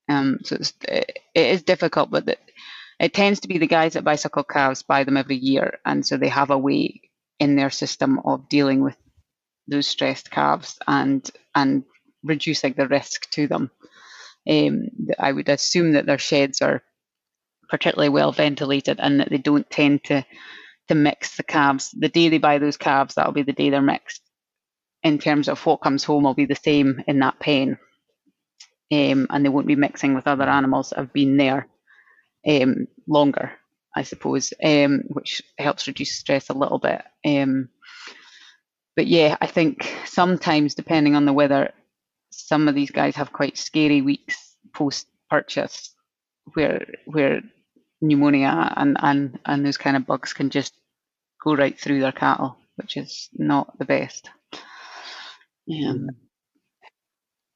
[0.08, 2.38] Um, so it's, it is difficult, but
[3.00, 6.18] it tends to be the guys that Bicycle calves buy them every year, and so
[6.18, 7.00] they have a way
[7.38, 8.96] in their system of dealing with
[9.66, 11.84] those stressed calves and and
[12.22, 13.70] reducing the risk to them.
[14.48, 16.82] Um, I would assume that their sheds are
[17.70, 20.26] particularly well ventilated and that they don't tend to
[20.88, 21.94] to mix the calves.
[21.98, 24.20] The day they buy those calves, that'll be the day they're mixed.
[25.02, 27.78] In terms of what comes home, will be the same in that pen,
[28.92, 31.69] um, and they won't be mixing with other animals that have been there
[32.46, 33.52] um, longer,
[33.94, 37.02] I suppose, um, which helps reduce stress a little bit.
[37.24, 37.68] Um,
[38.96, 41.72] but yeah, I think sometimes, depending on the weather,
[42.30, 45.94] some of these guys have quite scary weeks post purchase,
[46.54, 47.42] where where
[48.00, 50.74] pneumonia and, and, and those kind of bugs can just
[51.42, 54.30] go right through their cattle, which is not the best.
[55.70, 56.08] Um,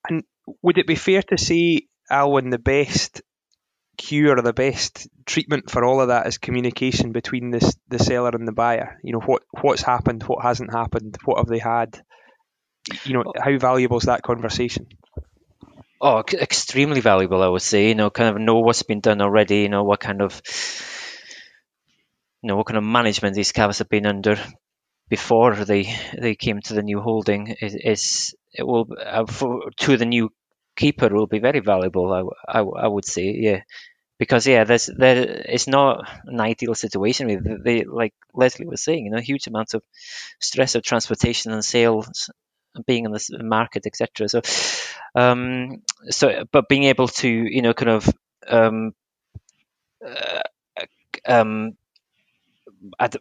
[0.09, 0.25] and
[0.63, 3.23] would it be fair to say, Alwyn, the best
[4.07, 8.31] cure or the best treatment for all of that is communication between this the seller
[8.31, 8.99] and the buyer?
[9.03, 12.01] You know, what what's happened, what hasn't happened, what have they had?
[13.05, 14.87] You know, how valuable is that conversation?
[16.01, 17.89] Oh, extremely valuable, I would say.
[17.89, 19.61] You know, kind of know what's been done already.
[19.61, 20.43] You know, what kind of,
[22.43, 24.37] you know, what kind of management these calves have been under
[25.09, 29.97] before they they came to the new holding is, is it will uh, for, to
[29.97, 30.31] the new
[30.77, 32.13] keeper will be very valuable.
[32.13, 33.61] I, I, I would say, yeah,
[34.19, 35.17] because yeah, there's there
[35.49, 37.61] it's not an ideal situation.
[37.65, 39.83] They like Lesley was saying, you know, huge amounts of
[40.41, 42.31] stress of transportation and sales
[42.87, 44.29] being in the market, etc.
[44.29, 44.41] So,
[45.15, 48.09] um, so but being able to you know kind of
[48.49, 48.95] um,
[50.05, 50.43] uh,
[51.27, 51.77] um,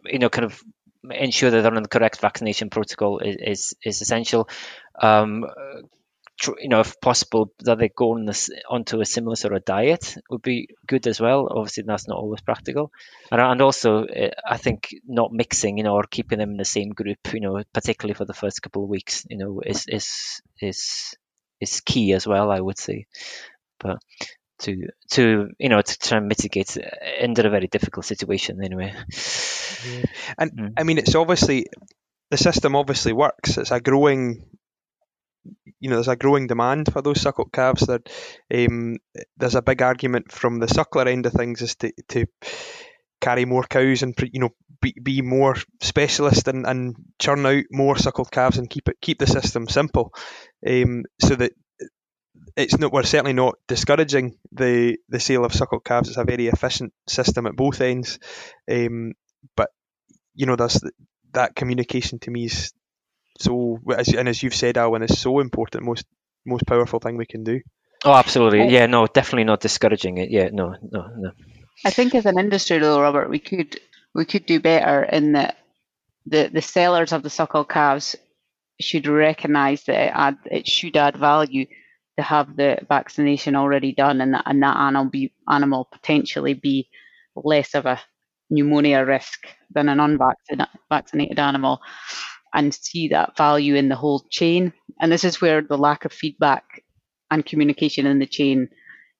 [0.04, 0.62] you know kind of
[1.10, 4.48] ensure that they're on the correct vaccination protocol is is, is essential.
[5.00, 5.44] Um,
[6.60, 10.16] you know, if possible, that they go on this, onto a similar sort of diet
[10.30, 11.48] would be good as well.
[11.50, 12.90] Obviously, that's not always practical,
[13.30, 16.64] and and also eh, I think not mixing, you know, or keeping them in the
[16.64, 20.42] same group, you know, particularly for the first couple of weeks, you know, is is
[20.60, 21.14] is
[21.60, 22.50] is key as well.
[22.50, 23.06] I would say,
[23.78, 23.98] but
[24.60, 26.76] to to you know to try and mitigate
[27.22, 28.92] under a very difficult situation anyway.
[29.86, 30.04] Yeah.
[30.38, 30.72] And mm.
[30.76, 31.66] I mean, it's obviously
[32.30, 33.58] the system obviously works.
[33.58, 34.44] It's a growing
[35.80, 37.86] you know, there's a growing demand for those suckle calves.
[37.86, 38.08] That
[38.52, 38.98] um,
[39.36, 42.26] there's a big argument from the suckler end of things is to, to
[43.20, 47.96] carry more cows and you know be, be more specialist and, and churn out more
[47.96, 50.12] suckled calves and keep it keep the system simple,
[50.66, 51.52] um, so that
[52.56, 56.08] it's not we're certainly not discouraging the the sale of suckled calves.
[56.08, 58.18] It's a very efficient system at both ends,
[58.70, 59.12] um,
[59.56, 59.70] but
[60.34, 60.82] you know there's
[61.32, 62.72] that communication to me is
[63.38, 66.06] so as, and as you've said, Alwyn, is so important, most
[66.46, 67.60] most powerful thing we can do.
[68.04, 68.68] Oh, absolutely.
[68.68, 70.30] Yeah, no, definitely not discouraging it.
[70.30, 71.30] Yeah, no, no, no.
[71.86, 73.80] I think as an industry, though, Robert, we could
[74.14, 75.56] we could do better in that
[76.26, 78.16] the the sellers of the suckle calves
[78.80, 81.66] should recognise that it, add, it should add value
[82.16, 86.88] to have the vaccination already done, and that and that animal be animal potentially be
[87.34, 88.00] less of a
[88.50, 91.80] pneumonia risk than an unvaccinated animal
[92.54, 94.72] and see that value in the whole chain.
[95.00, 96.82] And this is where the lack of feedback
[97.30, 98.68] and communication in the chain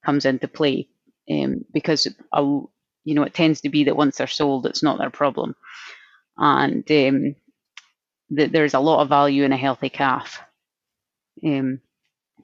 [0.04, 0.88] comes into play,
[1.30, 2.06] um, because
[3.04, 5.54] you know it tends to be that once they're sold, it's not their problem,
[6.38, 7.36] and um,
[8.30, 10.40] that there's a lot of value in a healthy calf.
[11.44, 11.80] Um,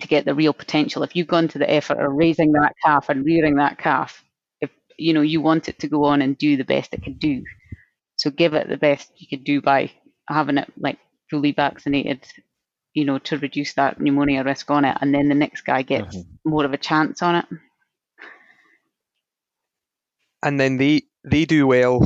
[0.00, 3.08] to get the real potential, if you've gone to the effort of raising that calf
[3.10, 4.24] and rearing that calf,
[4.60, 7.18] if you know you want it to go on and do the best it can
[7.18, 7.44] do,
[8.16, 9.92] so give it the best you can do by
[10.30, 10.98] having it like
[11.30, 12.24] fully vaccinated,
[12.94, 16.16] you know, to reduce that pneumonia risk on it, and then the next guy gets
[16.16, 16.50] mm-hmm.
[16.50, 17.46] more of a chance on it.
[20.42, 22.00] And then they they do well.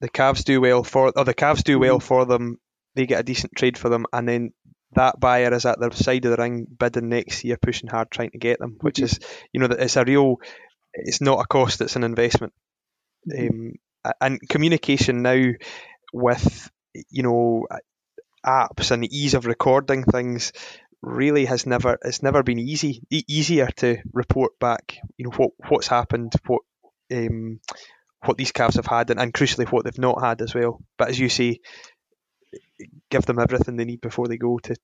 [0.00, 2.06] The calves do well for, or the calves do well mm-hmm.
[2.06, 2.58] for them.
[2.94, 4.52] They get a decent trade for them, and then
[4.92, 8.30] that buyer is at the side of the ring bidding next year, pushing hard, trying
[8.30, 8.76] to get them.
[8.80, 9.04] Which mm-hmm.
[9.04, 9.20] is,
[9.52, 10.36] you know, that it's a real.
[10.92, 12.52] It's not a cost; it's an investment.
[13.30, 13.68] Mm-hmm.
[14.04, 15.52] Um, and communication now
[16.12, 16.70] with
[17.10, 17.66] you know
[18.44, 20.52] apps and the ease of recording things
[21.02, 25.50] really has never it's never been easy e- easier to report back you know what
[25.68, 26.62] what's happened what
[27.12, 27.60] um,
[28.24, 30.80] what these calves have had and, and crucially what they've not had as well.
[30.98, 31.60] But as you say
[33.10, 34.76] give them everything they need before they go to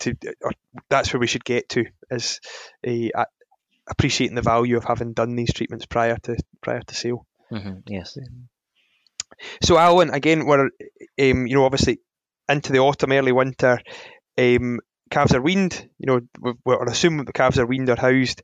[0.00, 0.52] to or
[0.88, 2.40] that's where we should get to is
[2.84, 3.26] a, a
[3.88, 7.26] appreciating the value of having done these treatments prior to prior to sale.
[7.50, 8.18] Mm-hmm, yes.
[8.18, 8.48] Um,
[9.62, 11.98] so, Alwyn, again, we're um, you know obviously
[12.48, 13.78] into the autumn, early winter.
[14.38, 15.88] Um, calves are weaned.
[15.98, 18.42] You know, we're assuming the calves are weaned or housed.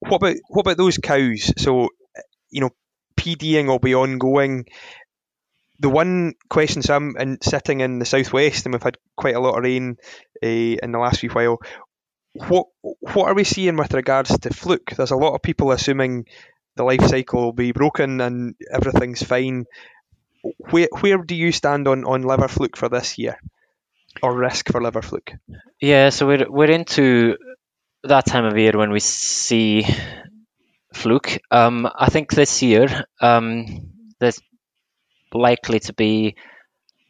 [0.00, 1.52] What about what about those cows?
[1.58, 1.88] So,
[2.50, 2.70] you know,
[3.18, 4.66] PDing will be ongoing.
[5.78, 9.56] The one question, so in, sitting in the southwest, and we've had quite a lot
[9.56, 9.96] of rain
[10.42, 11.58] uh, in the last few while.
[12.34, 14.92] What what are we seeing with regards to fluke?
[14.96, 16.26] There's a lot of people assuming
[16.76, 19.66] the life cycle will be broken and everything's fine
[20.70, 23.38] where where do you stand on on liver fluke for this year,
[24.22, 25.32] or risk for liver fluke?
[25.80, 27.36] Yeah, so we're we're into
[28.04, 29.86] that time of year when we see
[30.94, 31.38] fluke.
[31.50, 34.40] Um, I think this year um, there's
[35.32, 36.36] likely to be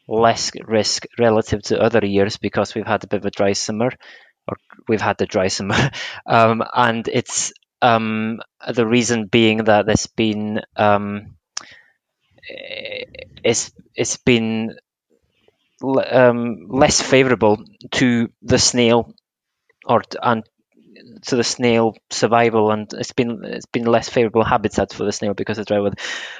[0.07, 3.91] less risk relative to other years because we've had a bit of a dry summer,
[4.47, 5.91] or we've had the dry summer,
[6.25, 8.39] um, and it's um,
[8.73, 11.35] the reason being that there's been um,
[13.43, 14.75] it's it's been
[16.11, 19.13] um, less favourable to the snail
[19.87, 20.43] or and
[21.23, 25.33] to the snail survival, and it's been it's been less favourable habitat for the snail
[25.33, 25.97] because of dry weather.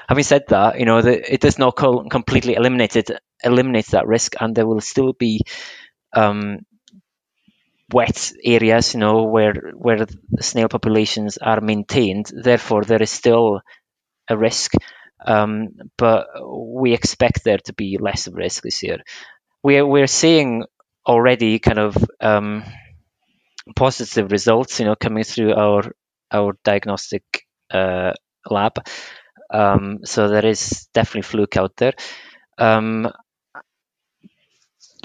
[0.08, 3.10] Having said that, you know the, it does not completely eliminate it
[3.44, 5.42] eliminate that risk, and there will still be
[6.14, 6.60] um,
[7.92, 10.06] wet areas, you know, where where
[10.40, 12.30] snail populations are maintained.
[12.32, 13.60] Therefore, there is still
[14.28, 14.72] a risk,
[15.24, 18.98] um, but we expect there to be less of risk this year.
[19.62, 20.64] We're we're seeing
[21.06, 22.64] already kind of um,
[23.76, 25.84] positive results, you know, coming through our
[26.30, 27.22] our diagnostic
[27.70, 28.12] uh,
[28.48, 28.74] lab.
[29.50, 31.92] Um, so there is definitely fluke out there.
[32.58, 33.10] Um,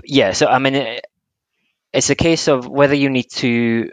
[0.03, 0.99] yeah, so I mean,
[1.93, 3.89] it's a case of whether you need to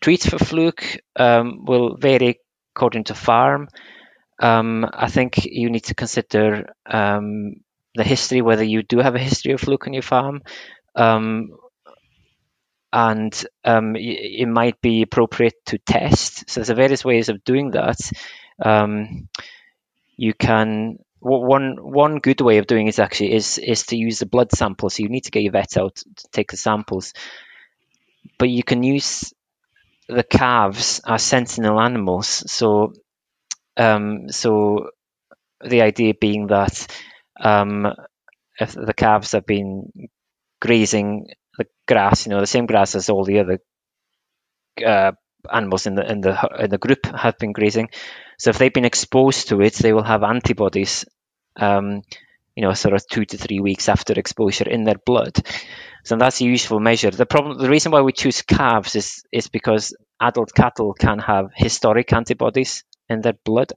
[0.00, 2.40] treat for fluke um, will vary
[2.74, 3.68] according to farm.
[4.40, 7.56] Um, I think you need to consider um,
[7.94, 10.42] the history, whether you do have a history of fluke on your farm.
[10.94, 11.50] Um,
[12.92, 16.48] and um, it might be appropriate to test.
[16.48, 17.98] So there's various ways of doing that.
[18.64, 19.28] Um,
[20.16, 24.26] you can one one good way of doing it actually is is to use the
[24.26, 24.90] blood sample.
[24.90, 27.12] So you need to get your vet out to take the samples,
[28.38, 29.32] but you can use
[30.08, 32.50] the calves as sentinel animals.
[32.50, 32.94] So
[33.78, 34.90] um, so
[35.64, 36.86] the idea being that
[37.40, 37.86] um,
[38.58, 39.90] if the calves have been
[40.60, 43.60] grazing the grass, you know, the same grass as all the other
[44.84, 45.12] uh,
[45.52, 47.88] animals in the in the in the group have been grazing.
[48.38, 51.04] So if they've been exposed to it, they will have antibodies,
[51.56, 52.02] um,
[52.54, 55.36] you know, sort of two to three weeks after exposure in their blood.
[56.04, 57.10] So that's a useful measure.
[57.10, 61.50] The problem, the reason why we choose calves is is because adult cattle can have
[61.54, 63.72] historic antibodies in their blood,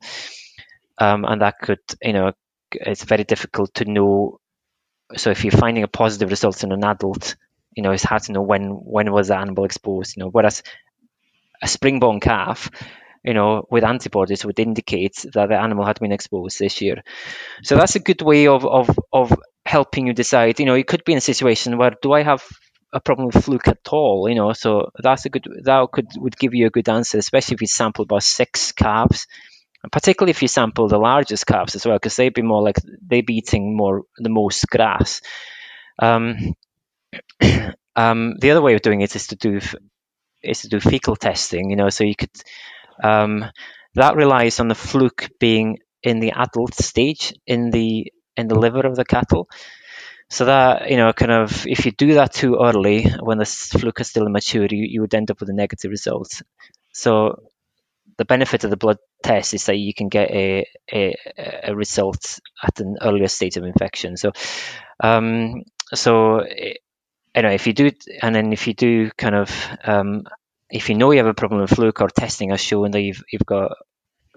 [0.97, 2.33] um, and that could, you know,
[2.71, 4.39] it's very difficult to know.
[5.15, 7.35] So if you're finding a positive result in an adult,
[7.75, 10.17] you know, it's hard to know when when was the animal exposed.
[10.17, 10.63] You know, whereas
[11.61, 12.69] a spring-born calf,
[13.23, 17.03] you know, with antibodies would indicate that the animal had been exposed this year.
[17.63, 19.33] So that's a good way of of of
[19.65, 20.59] helping you decide.
[20.59, 22.43] You know, it could be in a situation where do I have
[22.93, 24.27] a problem with fluke at all?
[24.29, 27.55] You know, so that's a good that could would give you a good answer, especially
[27.55, 29.27] if you sample about six calves.
[29.83, 32.77] And particularly if you sample the largest calves as well, because they'd be more like
[33.05, 35.21] they'd be eating more the most grass.
[35.99, 36.55] Um,
[37.95, 39.59] um, the other way of doing it is to do
[40.43, 41.69] is to do fecal testing.
[41.69, 42.31] You know, so you could
[43.03, 43.45] um,
[43.95, 48.85] that relies on the fluke being in the adult stage in the in the liver
[48.85, 49.49] of the cattle.
[50.31, 53.99] So that you know, kind of, if you do that too early, when the fluke
[53.99, 56.41] is still immature, you, you would end up with a negative result.
[56.93, 57.43] So
[58.17, 61.15] the benefit of the blood test is that you can get a a,
[61.65, 64.15] a result at an earlier stage of infection.
[64.15, 64.31] So
[65.01, 65.63] um,
[65.93, 66.45] so
[67.35, 67.91] you know, if you do,
[68.21, 69.51] and then if you do kind of,
[69.83, 70.23] um,
[70.69, 73.23] if you know you have a problem with fluke or testing has shown that you've
[73.33, 73.73] you've got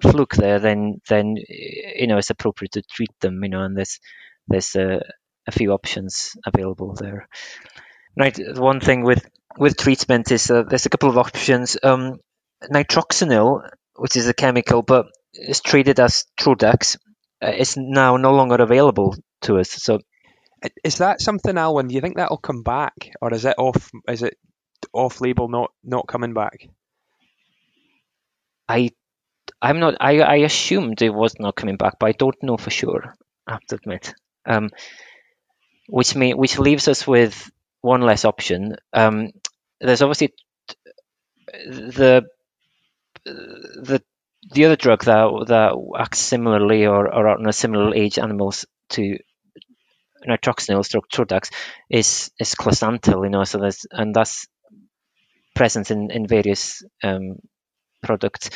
[0.02, 3.44] fluke there, then then you know it's appropriate to treat them.
[3.44, 4.00] You know, and there's
[4.48, 5.02] there's a,
[5.46, 7.28] a few options available there.
[8.18, 9.24] Right, one thing with
[9.58, 11.76] with treatment is uh, there's a couple of options.
[11.82, 12.20] Um,
[13.96, 16.96] which is a chemical, but is treated as Trodax,
[17.42, 19.70] uh, is now no longer available to us.
[19.70, 20.00] So
[20.82, 21.88] is that something, Alwyn?
[21.88, 23.90] Do you think that'll come back, or is it off?
[24.08, 24.36] Is it
[24.92, 26.68] off label, not not coming back?
[28.68, 28.90] I,
[29.60, 29.96] I'm not.
[30.00, 33.14] I I assumed it was not coming back, but I don't know for sure.
[33.46, 34.14] I have to admit.
[34.46, 34.70] Um,
[35.88, 38.76] which may which leaves us with one less option.
[38.92, 39.30] Um,
[39.80, 40.34] there's obviously
[41.46, 42.26] the
[43.24, 44.02] the
[44.52, 49.18] the other drug that that acts similarly or, or on a similar age animals to
[50.28, 51.50] nitroxynil stroke Trodax
[51.90, 54.46] is is closantel, you know, so there's and that's
[55.54, 57.38] present in in various um,
[58.02, 58.50] products,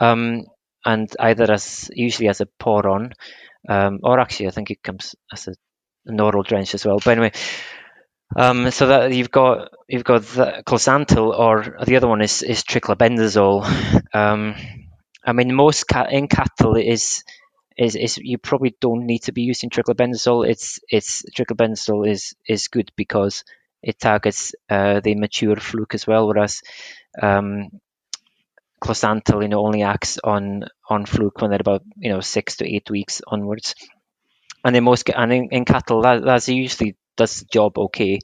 [0.00, 0.44] um,
[0.84, 3.12] and either as usually as a pour on,
[3.68, 5.54] um, or actually I think it comes as a,
[6.06, 6.98] an oral drench as well.
[6.98, 7.32] But anyway.
[8.36, 12.62] Um, so that you've got you've got the closantel, or the other one is is
[12.62, 13.66] triclabendazole.
[14.12, 14.56] Um,
[15.24, 17.22] I mean, most in cattle is
[17.76, 20.48] is, is you probably don't need to be using triclabendazole.
[20.48, 23.44] It's it's triclabendazole is is good because
[23.82, 26.62] it targets uh, the mature fluke as well, whereas
[27.22, 27.70] um,
[28.86, 32.90] you know, only acts on on fluke when they're about you know six to eight
[32.90, 33.74] weeks onwards.
[34.64, 38.20] And in most and in, in cattle, that that's usually does the job okay.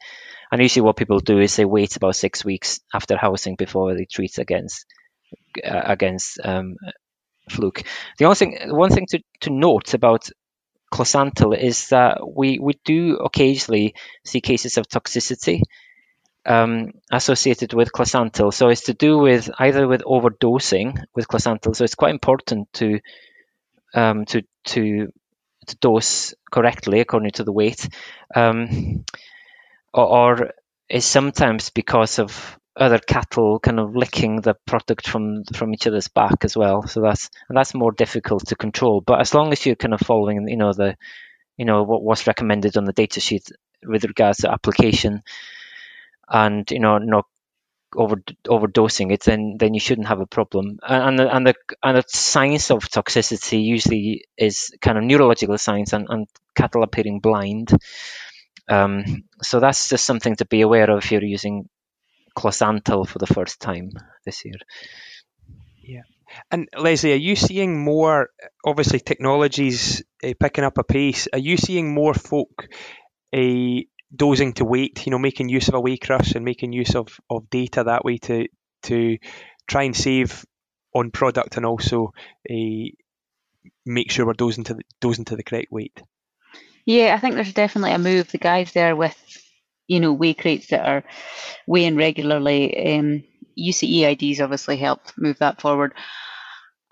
[0.53, 4.05] And usually, what people do is they wait about six weeks after housing before they
[4.05, 4.87] treat against
[5.65, 6.77] uh, against um,
[7.51, 7.83] fluke.
[8.19, 10.29] The only thing, one thing to, to note about
[10.93, 15.63] closantel is that we, we do occasionally see cases of toxicity
[16.45, 18.53] um, associated with closantel.
[18.53, 21.75] So it's to do with either with overdosing with closantel.
[21.75, 23.01] So it's quite important to
[23.95, 25.13] um, to to
[25.75, 27.89] dose correctly according to the weight,
[28.35, 29.05] um,
[29.93, 30.51] or, or
[30.89, 36.09] is sometimes because of other cattle kind of licking the product from from each other's
[36.09, 36.87] back as well.
[36.87, 39.01] So that's that's more difficult to control.
[39.01, 40.97] But as long as you're kind of following, you know, the
[41.57, 43.51] you know what was recommended on the data sheet
[43.85, 45.23] with regards to application,
[46.29, 47.27] and you know not
[47.95, 48.17] over
[48.47, 50.79] overdosing it, then then you shouldn't have a problem.
[50.83, 55.93] And the, and the and the signs of toxicity usually is kind of neurological signs
[55.93, 57.71] and, and cattle appearing blind.
[58.69, 61.69] Um, so that's just something to be aware of if you're using
[62.37, 63.91] Closantel for the first time
[64.25, 64.57] this year.
[65.83, 66.03] Yeah.
[66.51, 68.31] And Lesley, are you seeing more,
[68.65, 71.29] obviously, technologies uh, picking up a pace?
[71.33, 72.69] Are you seeing more folk
[73.33, 73.81] uh,
[74.17, 77.21] dosing to weight, you know, making use of a weigh crush and making use of,
[77.31, 78.49] of data that way to
[78.85, 79.19] to
[79.67, 80.45] try and save
[80.95, 82.13] on product and also
[83.85, 86.03] make sure we're dosing to the, dosing to the correct weight?
[86.85, 88.31] Yeah, I think there's definitely a move.
[88.31, 89.17] The guys there with
[89.87, 91.05] you know, weigh crates that are
[91.67, 92.97] weighing regularly.
[92.99, 93.25] Um,
[93.59, 95.95] UCE IDs obviously helped move that forward.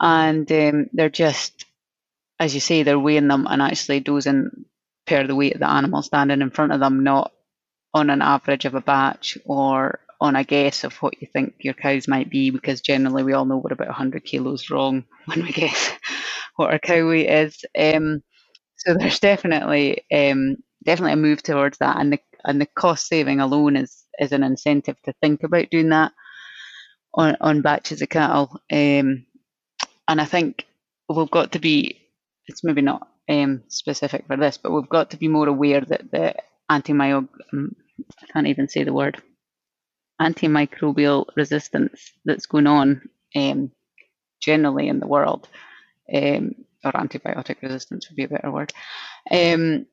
[0.01, 1.65] And um, they're just,
[2.39, 4.51] as you say, they're weighing them and actually dosing
[5.07, 7.33] per the weight of the animal standing in front of them, not
[7.95, 11.75] on an average of a batch or on a guess of what you think your
[11.75, 15.53] cows might be, because generally we all know we're about 100 kilos wrong when we
[15.53, 15.93] guess
[16.57, 17.65] what our cow weight is.
[17.79, 18.23] Um,
[18.77, 23.41] so there's definitely um, definitely a move towards that, and the and the cost saving
[23.41, 26.13] alone is is an incentive to think about doing that
[27.15, 28.51] on on batches of cattle.
[28.73, 29.27] Um,
[30.09, 30.67] and I think
[31.09, 32.01] we've got to be.
[32.47, 36.11] It's maybe not um, specific for this, but we've got to be more aware that
[36.11, 36.35] the
[36.71, 37.77] antimicrobial um,
[38.23, 39.23] I can't even say the word
[40.21, 43.71] antimicrobial resistance that's going on um,
[44.41, 45.49] generally in the world,
[46.15, 46.55] um,
[46.85, 48.73] or antibiotic resistance would be a better word,
[49.31, 49.87] um,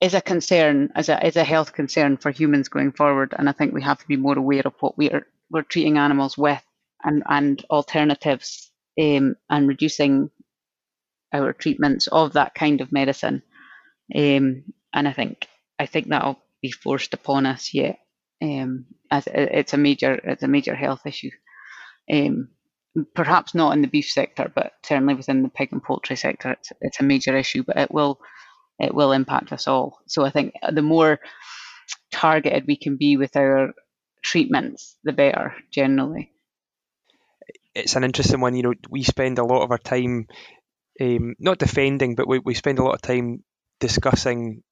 [0.00, 3.34] is a concern, as a is a health concern for humans going forward.
[3.38, 6.36] And I think we have to be more aware of what we're we're treating animals
[6.36, 6.62] with
[7.04, 10.30] and and alternatives um, and reducing
[11.40, 13.42] our treatments of that kind of medicine.
[14.14, 15.46] Um, and I think
[15.78, 17.98] I think that'll be forced upon us yet.
[18.42, 21.30] Um, as it's a major it's a major health issue.
[22.12, 22.48] Um,
[23.14, 26.72] perhaps not in the beef sector, but certainly within the pig and poultry sector, it's
[26.80, 27.62] it's a major issue.
[27.62, 28.20] But it will
[28.78, 29.98] it will impact us all.
[30.06, 31.18] So I think the more
[32.12, 33.72] targeted we can be with our
[34.22, 36.32] treatments, the better generally.
[37.74, 38.54] It's an interesting one.
[38.54, 40.26] You know, we spend a lot of our time
[41.00, 43.44] um, not defending, but we, we spend a lot of time
[43.80, 44.62] discussing,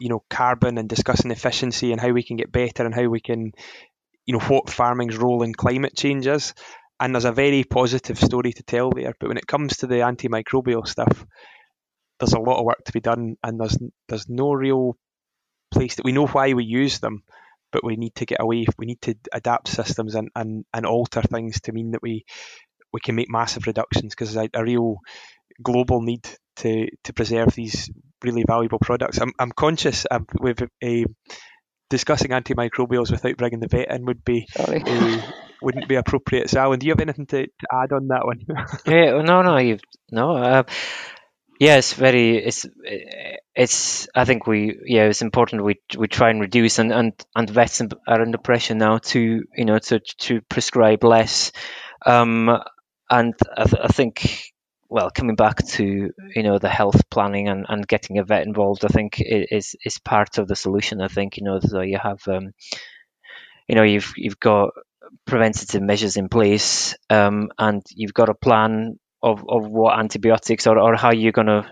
[0.00, 3.20] you know, carbon and discussing efficiency and how we can get better and how we
[3.20, 3.52] can,
[4.26, 6.54] you know, what farming's role in climate change is.
[6.98, 9.14] And there's a very positive story to tell there.
[9.18, 11.24] But when it comes to the antimicrobial stuff,
[12.18, 13.78] there's a lot of work to be done, and there's
[14.08, 14.96] there's no real
[15.70, 17.22] place that we know why we use them,
[17.72, 18.66] but we need to get away.
[18.78, 22.24] We need to adapt systems and, and, and alter things to mean that we
[22.92, 24.96] we can make massive reductions because there's a, a, real
[25.62, 27.90] global need to to preserve these
[28.22, 29.18] really valuable products.
[29.18, 31.04] I'm I'm conscious um, with a
[31.90, 34.46] discussing antimicrobials without bringing the vet in would be
[34.86, 35.22] a,
[35.62, 36.50] wouldn't be appropriate.
[36.50, 38.40] So, Alwyn, do you have anything to, to add on that one?
[38.86, 39.80] yeah, no, no, you've
[40.10, 40.36] no.
[40.36, 40.62] Uh,
[41.58, 42.66] yeah, it's very it's
[43.54, 47.50] it's I think we yeah it's important we we try and reduce and and and
[47.50, 51.52] vets are under pressure now to you know to to prescribe less,
[52.06, 52.48] um,
[53.10, 54.44] and I, th- I think
[54.90, 58.84] well coming back to you know the health planning and, and getting a vet involved
[58.84, 62.20] I think is is part of the solution I think you know so you have
[62.28, 62.52] um,
[63.68, 64.70] you know you've you've got
[65.26, 70.78] preventative measures in place um, and you've got a plan of, of what antibiotics or,
[70.78, 71.66] or how you're going to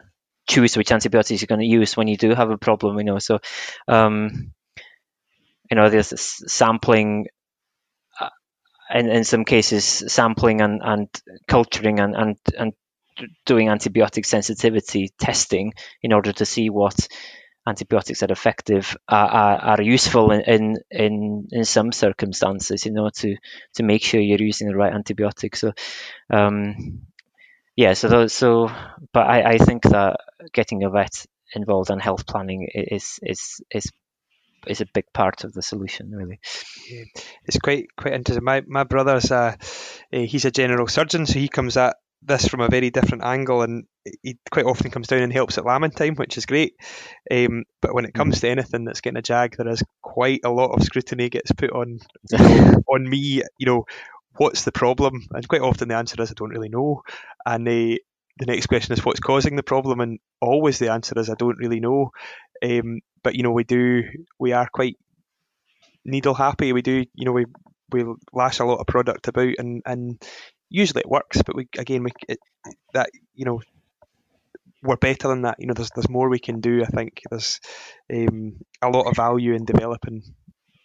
[0.49, 3.19] choose which antibiotics you're going to use when you do have a problem, you know.
[3.19, 3.39] So,
[3.87, 4.53] um,
[5.71, 6.13] you know, there's
[6.53, 7.27] sampling,
[8.21, 8.31] uh,
[8.95, 11.09] in, in some cases, sampling and, and
[11.47, 12.73] culturing and, and, and
[13.47, 17.09] doing antibiotic sensitivity testing in order to see what
[17.67, 22.87] antibiotics are effective are, are, are useful in, in, in in some circumstances.
[22.87, 23.37] You know, to
[23.75, 25.57] to make sure you're using the right antibiotic.
[25.57, 25.73] So,
[26.31, 27.03] um,
[27.77, 27.95] yeah.
[27.95, 28.71] So those, so,
[29.13, 30.21] but I, I think that
[30.53, 33.93] getting a vet involved in health planning is is is
[34.67, 36.41] is a big part of the solution, really.
[37.45, 38.45] It's quite quite interesting.
[38.45, 39.57] My my brother's a, uh,
[40.11, 43.85] he's a general surgeon, so he comes at this from a very different angle, and
[44.23, 46.75] he quite often comes down and helps at lambing time, which is great.
[47.31, 48.41] Um, but when it comes mm.
[48.41, 51.71] to anything that's getting a jag, there is quite a lot of scrutiny gets put
[51.71, 52.01] on
[52.31, 53.43] you know, on me.
[53.59, 53.87] You know,
[54.37, 55.27] what's the problem?
[55.33, 57.03] And quite often the answer is I don't really know.
[57.47, 58.03] And the
[58.39, 61.59] the next question is what's causing the problem, and always the answer is I don't
[61.59, 62.11] really know.
[62.63, 64.05] Um, but you know, we do
[64.39, 64.97] we are quite
[66.05, 66.73] needle happy.
[66.73, 67.47] We do you know we
[67.91, 70.23] we lash a lot of product about and and
[70.69, 72.39] usually it works, but we again we it,
[72.95, 73.61] that you know
[74.83, 75.57] we're better than that.
[75.59, 76.83] You know, there's there's more we can do.
[76.83, 77.61] I think there's
[78.13, 80.23] um, a lot of value in developing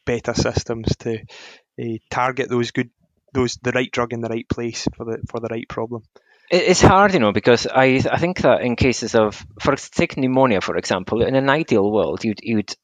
[0.06, 2.90] better systems to uh, target those good
[3.34, 6.04] those the right drug in the right place for the for the right problem.
[6.52, 10.62] It's hard, you know, because I I think that in cases of for take pneumonia
[10.62, 12.76] for example, in an ideal world, you'd you'd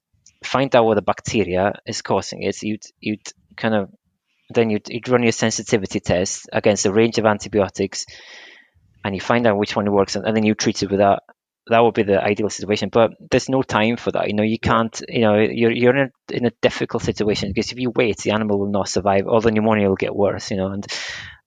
[0.43, 2.61] find out what the bacteria is causing it.
[2.63, 3.89] You'd you'd kind of
[4.49, 8.05] then you'd, you'd run your sensitivity test against a range of antibiotics
[9.03, 11.23] and you find out which one works and, and then you treat it with that.
[11.67, 14.27] That would be the ideal situation but there's no time for that.
[14.27, 17.71] You know you can't you know you're, you're in a, in a difficult situation because
[17.71, 20.57] if you wait the animal will not survive or the pneumonia will get worse you
[20.57, 20.87] know and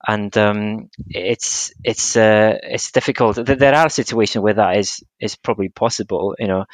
[0.07, 3.38] and um, it's it's uh, it's difficult.
[3.44, 6.64] There are situations where that is is probably possible, you know,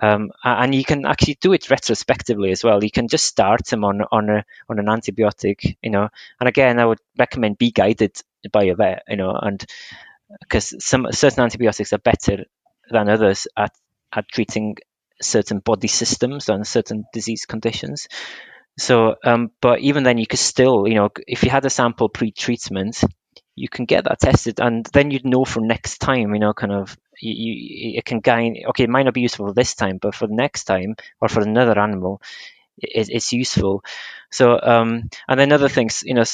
[0.00, 2.82] um, and you can actually do it retrospectively as well.
[2.82, 6.08] You can just start them on on a, on an antibiotic, you know.
[6.40, 8.20] And again, I would recommend be guided
[8.52, 9.64] by a vet, you know, and
[10.40, 12.44] because some certain antibiotics are better
[12.90, 13.72] than others at
[14.12, 14.76] at treating
[15.22, 18.08] certain body systems and certain disease conditions.
[18.78, 22.08] So, um, but even then, you could still, you know, if you had a sample
[22.08, 23.04] pre-treatment,
[23.54, 26.72] you can get that tested, and then you'd know for next time, you know, kind
[26.72, 28.64] of, you, you it can gain.
[28.68, 31.40] Okay, it might not be useful this time, but for the next time or for
[31.42, 32.20] another animal,
[32.78, 33.84] it, it's useful.
[34.30, 36.24] So, um, and then other things, you know,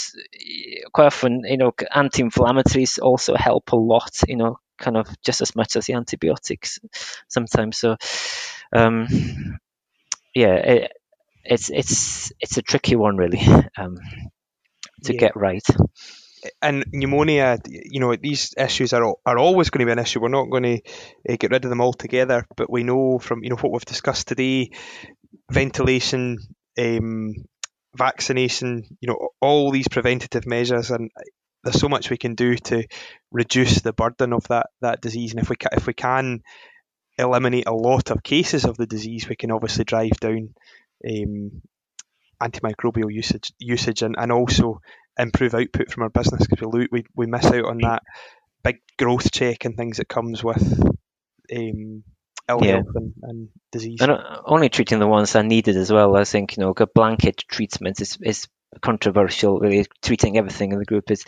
[0.93, 5.55] quite often, you know, anti-inflammatories also help a lot, you know, kind of just as
[5.55, 6.81] much as the antibiotics
[7.29, 7.77] sometimes.
[7.79, 7.97] So,
[8.75, 9.09] um,
[10.35, 10.93] yeah, it,
[11.45, 13.41] it's it's it's a tricky one really
[13.77, 13.99] um,
[15.05, 15.21] to yeah.
[15.21, 15.65] get right.
[16.63, 20.21] And pneumonia, you know, these issues are are always going to be an issue.
[20.21, 20.81] We're not going to
[21.29, 24.29] uh, get rid of them altogether, but we know from you know what we've discussed
[24.29, 24.71] today,
[25.51, 26.39] ventilation,
[26.79, 27.35] um,
[27.95, 31.11] vaccination, you know, all these preventative measures, and
[31.63, 32.87] there's so much we can do to
[33.31, 35.33] reduce the burden of that that disease.
[35.33, 36.41] And if we ca- if we can
[37.19, 40.55] eliminate a lot of cases of the disease, we can obviously drive down
[41.07, 41.63] um,
[42.43, 44.81] antimicrobial usage usage and, and also
[45.21, 48.03] improve output from our business because we, we we miss out on that
[48.63, 50.83] big growth check and things that comes with
[51.57, 52.05] um,
[52.49, 52.73] ill yeah.
[52.73, 54.01] health and, and, disease.
[54.01, 54.13] And
[54.45, 56.17] only treating the ones that are needed as well.
[56.17, 58.49] I think you know a blanket treatment is is
[58.81, 59.59] controversial.
[59.59, 61.25] Really, treating everything in the group is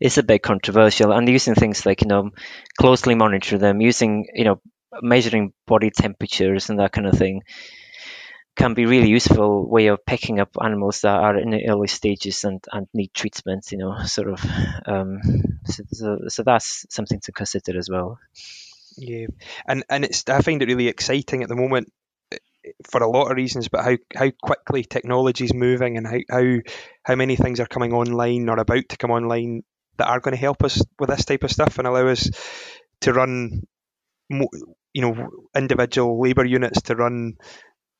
[0.00, 1.12] is a bit controversial.
[1.12, 2.30] And using things like you know
[2.78, 4.60] closely monitor them, using you know
[5.02, 7.42] measuring body temperatures and that kind of thing
[8.56, 12.44] can be really useful way of picking up animals that are in the early stages
[12.44, 14.44] and, and need treatment, you know, sort of.
[14.86, 15.20] Um,
[15.66, 18.18] so, so, so, that's something to consider as well.
[18.96, 19.26] Yeah,
[19.66, 21.92] and and it's I find it really exciting at the moment
[22.30, 22.38] eh,
[22.88, 26.58] for a lot of reasons, but how, how quickly technology is moving and how, how
[27.02, 29.64] how many things are coming online or about to come online
[29.96, 32.30] that are going to help us with this type of stuff and allow us
[33.00, 33.62] to run,
[34.28, 37.36] you know, individual labour units to run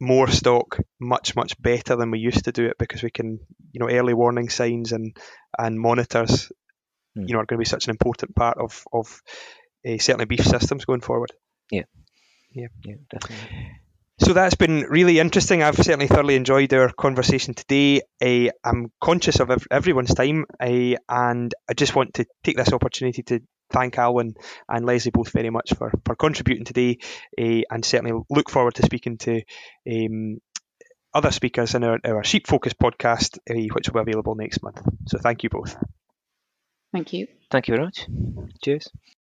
[0.05, 3.39] more stock much much better than we used to do it because we can
[3.73, 5.17] you know early warning signs and
[5.59, 6.53] and monitors
[7.17, 7.29] mm.
[7.29, 9.23] you know are going to be such an important part of of
[9.89, 11.33] uh, certainly beef systems going forward
[11.71, 11.85] yeah
[12.53, 13.71] yeah yeah definitely
[14.21, 15.63] so that's been really interesting.
[15.63, 18.01] I've certainly thoroughly enjoyed our conversation today.
[18.23, 23.25] Uh, I'm conscious of everyone's time, uh, and I just want to take this opportunity
[23.25, 23.41] to
[23.75, 24.35] thank Alwyn
[24.68, 26.99] and Lesley both very much for, for contributing today
[27.39, 29.43] uh, and certainly look forward to speaking to
[29.91, 30.41] um,
[31.12, 34.81] other speakers in our, our Sheep Focus podcast, uh, which will be available next month.
[35.09, 35.77] So thank you both.
[36.93, 37.27] Thank you.
[37.51, 38.07] Thank you very much.
[38.62, 38.89] Cheers.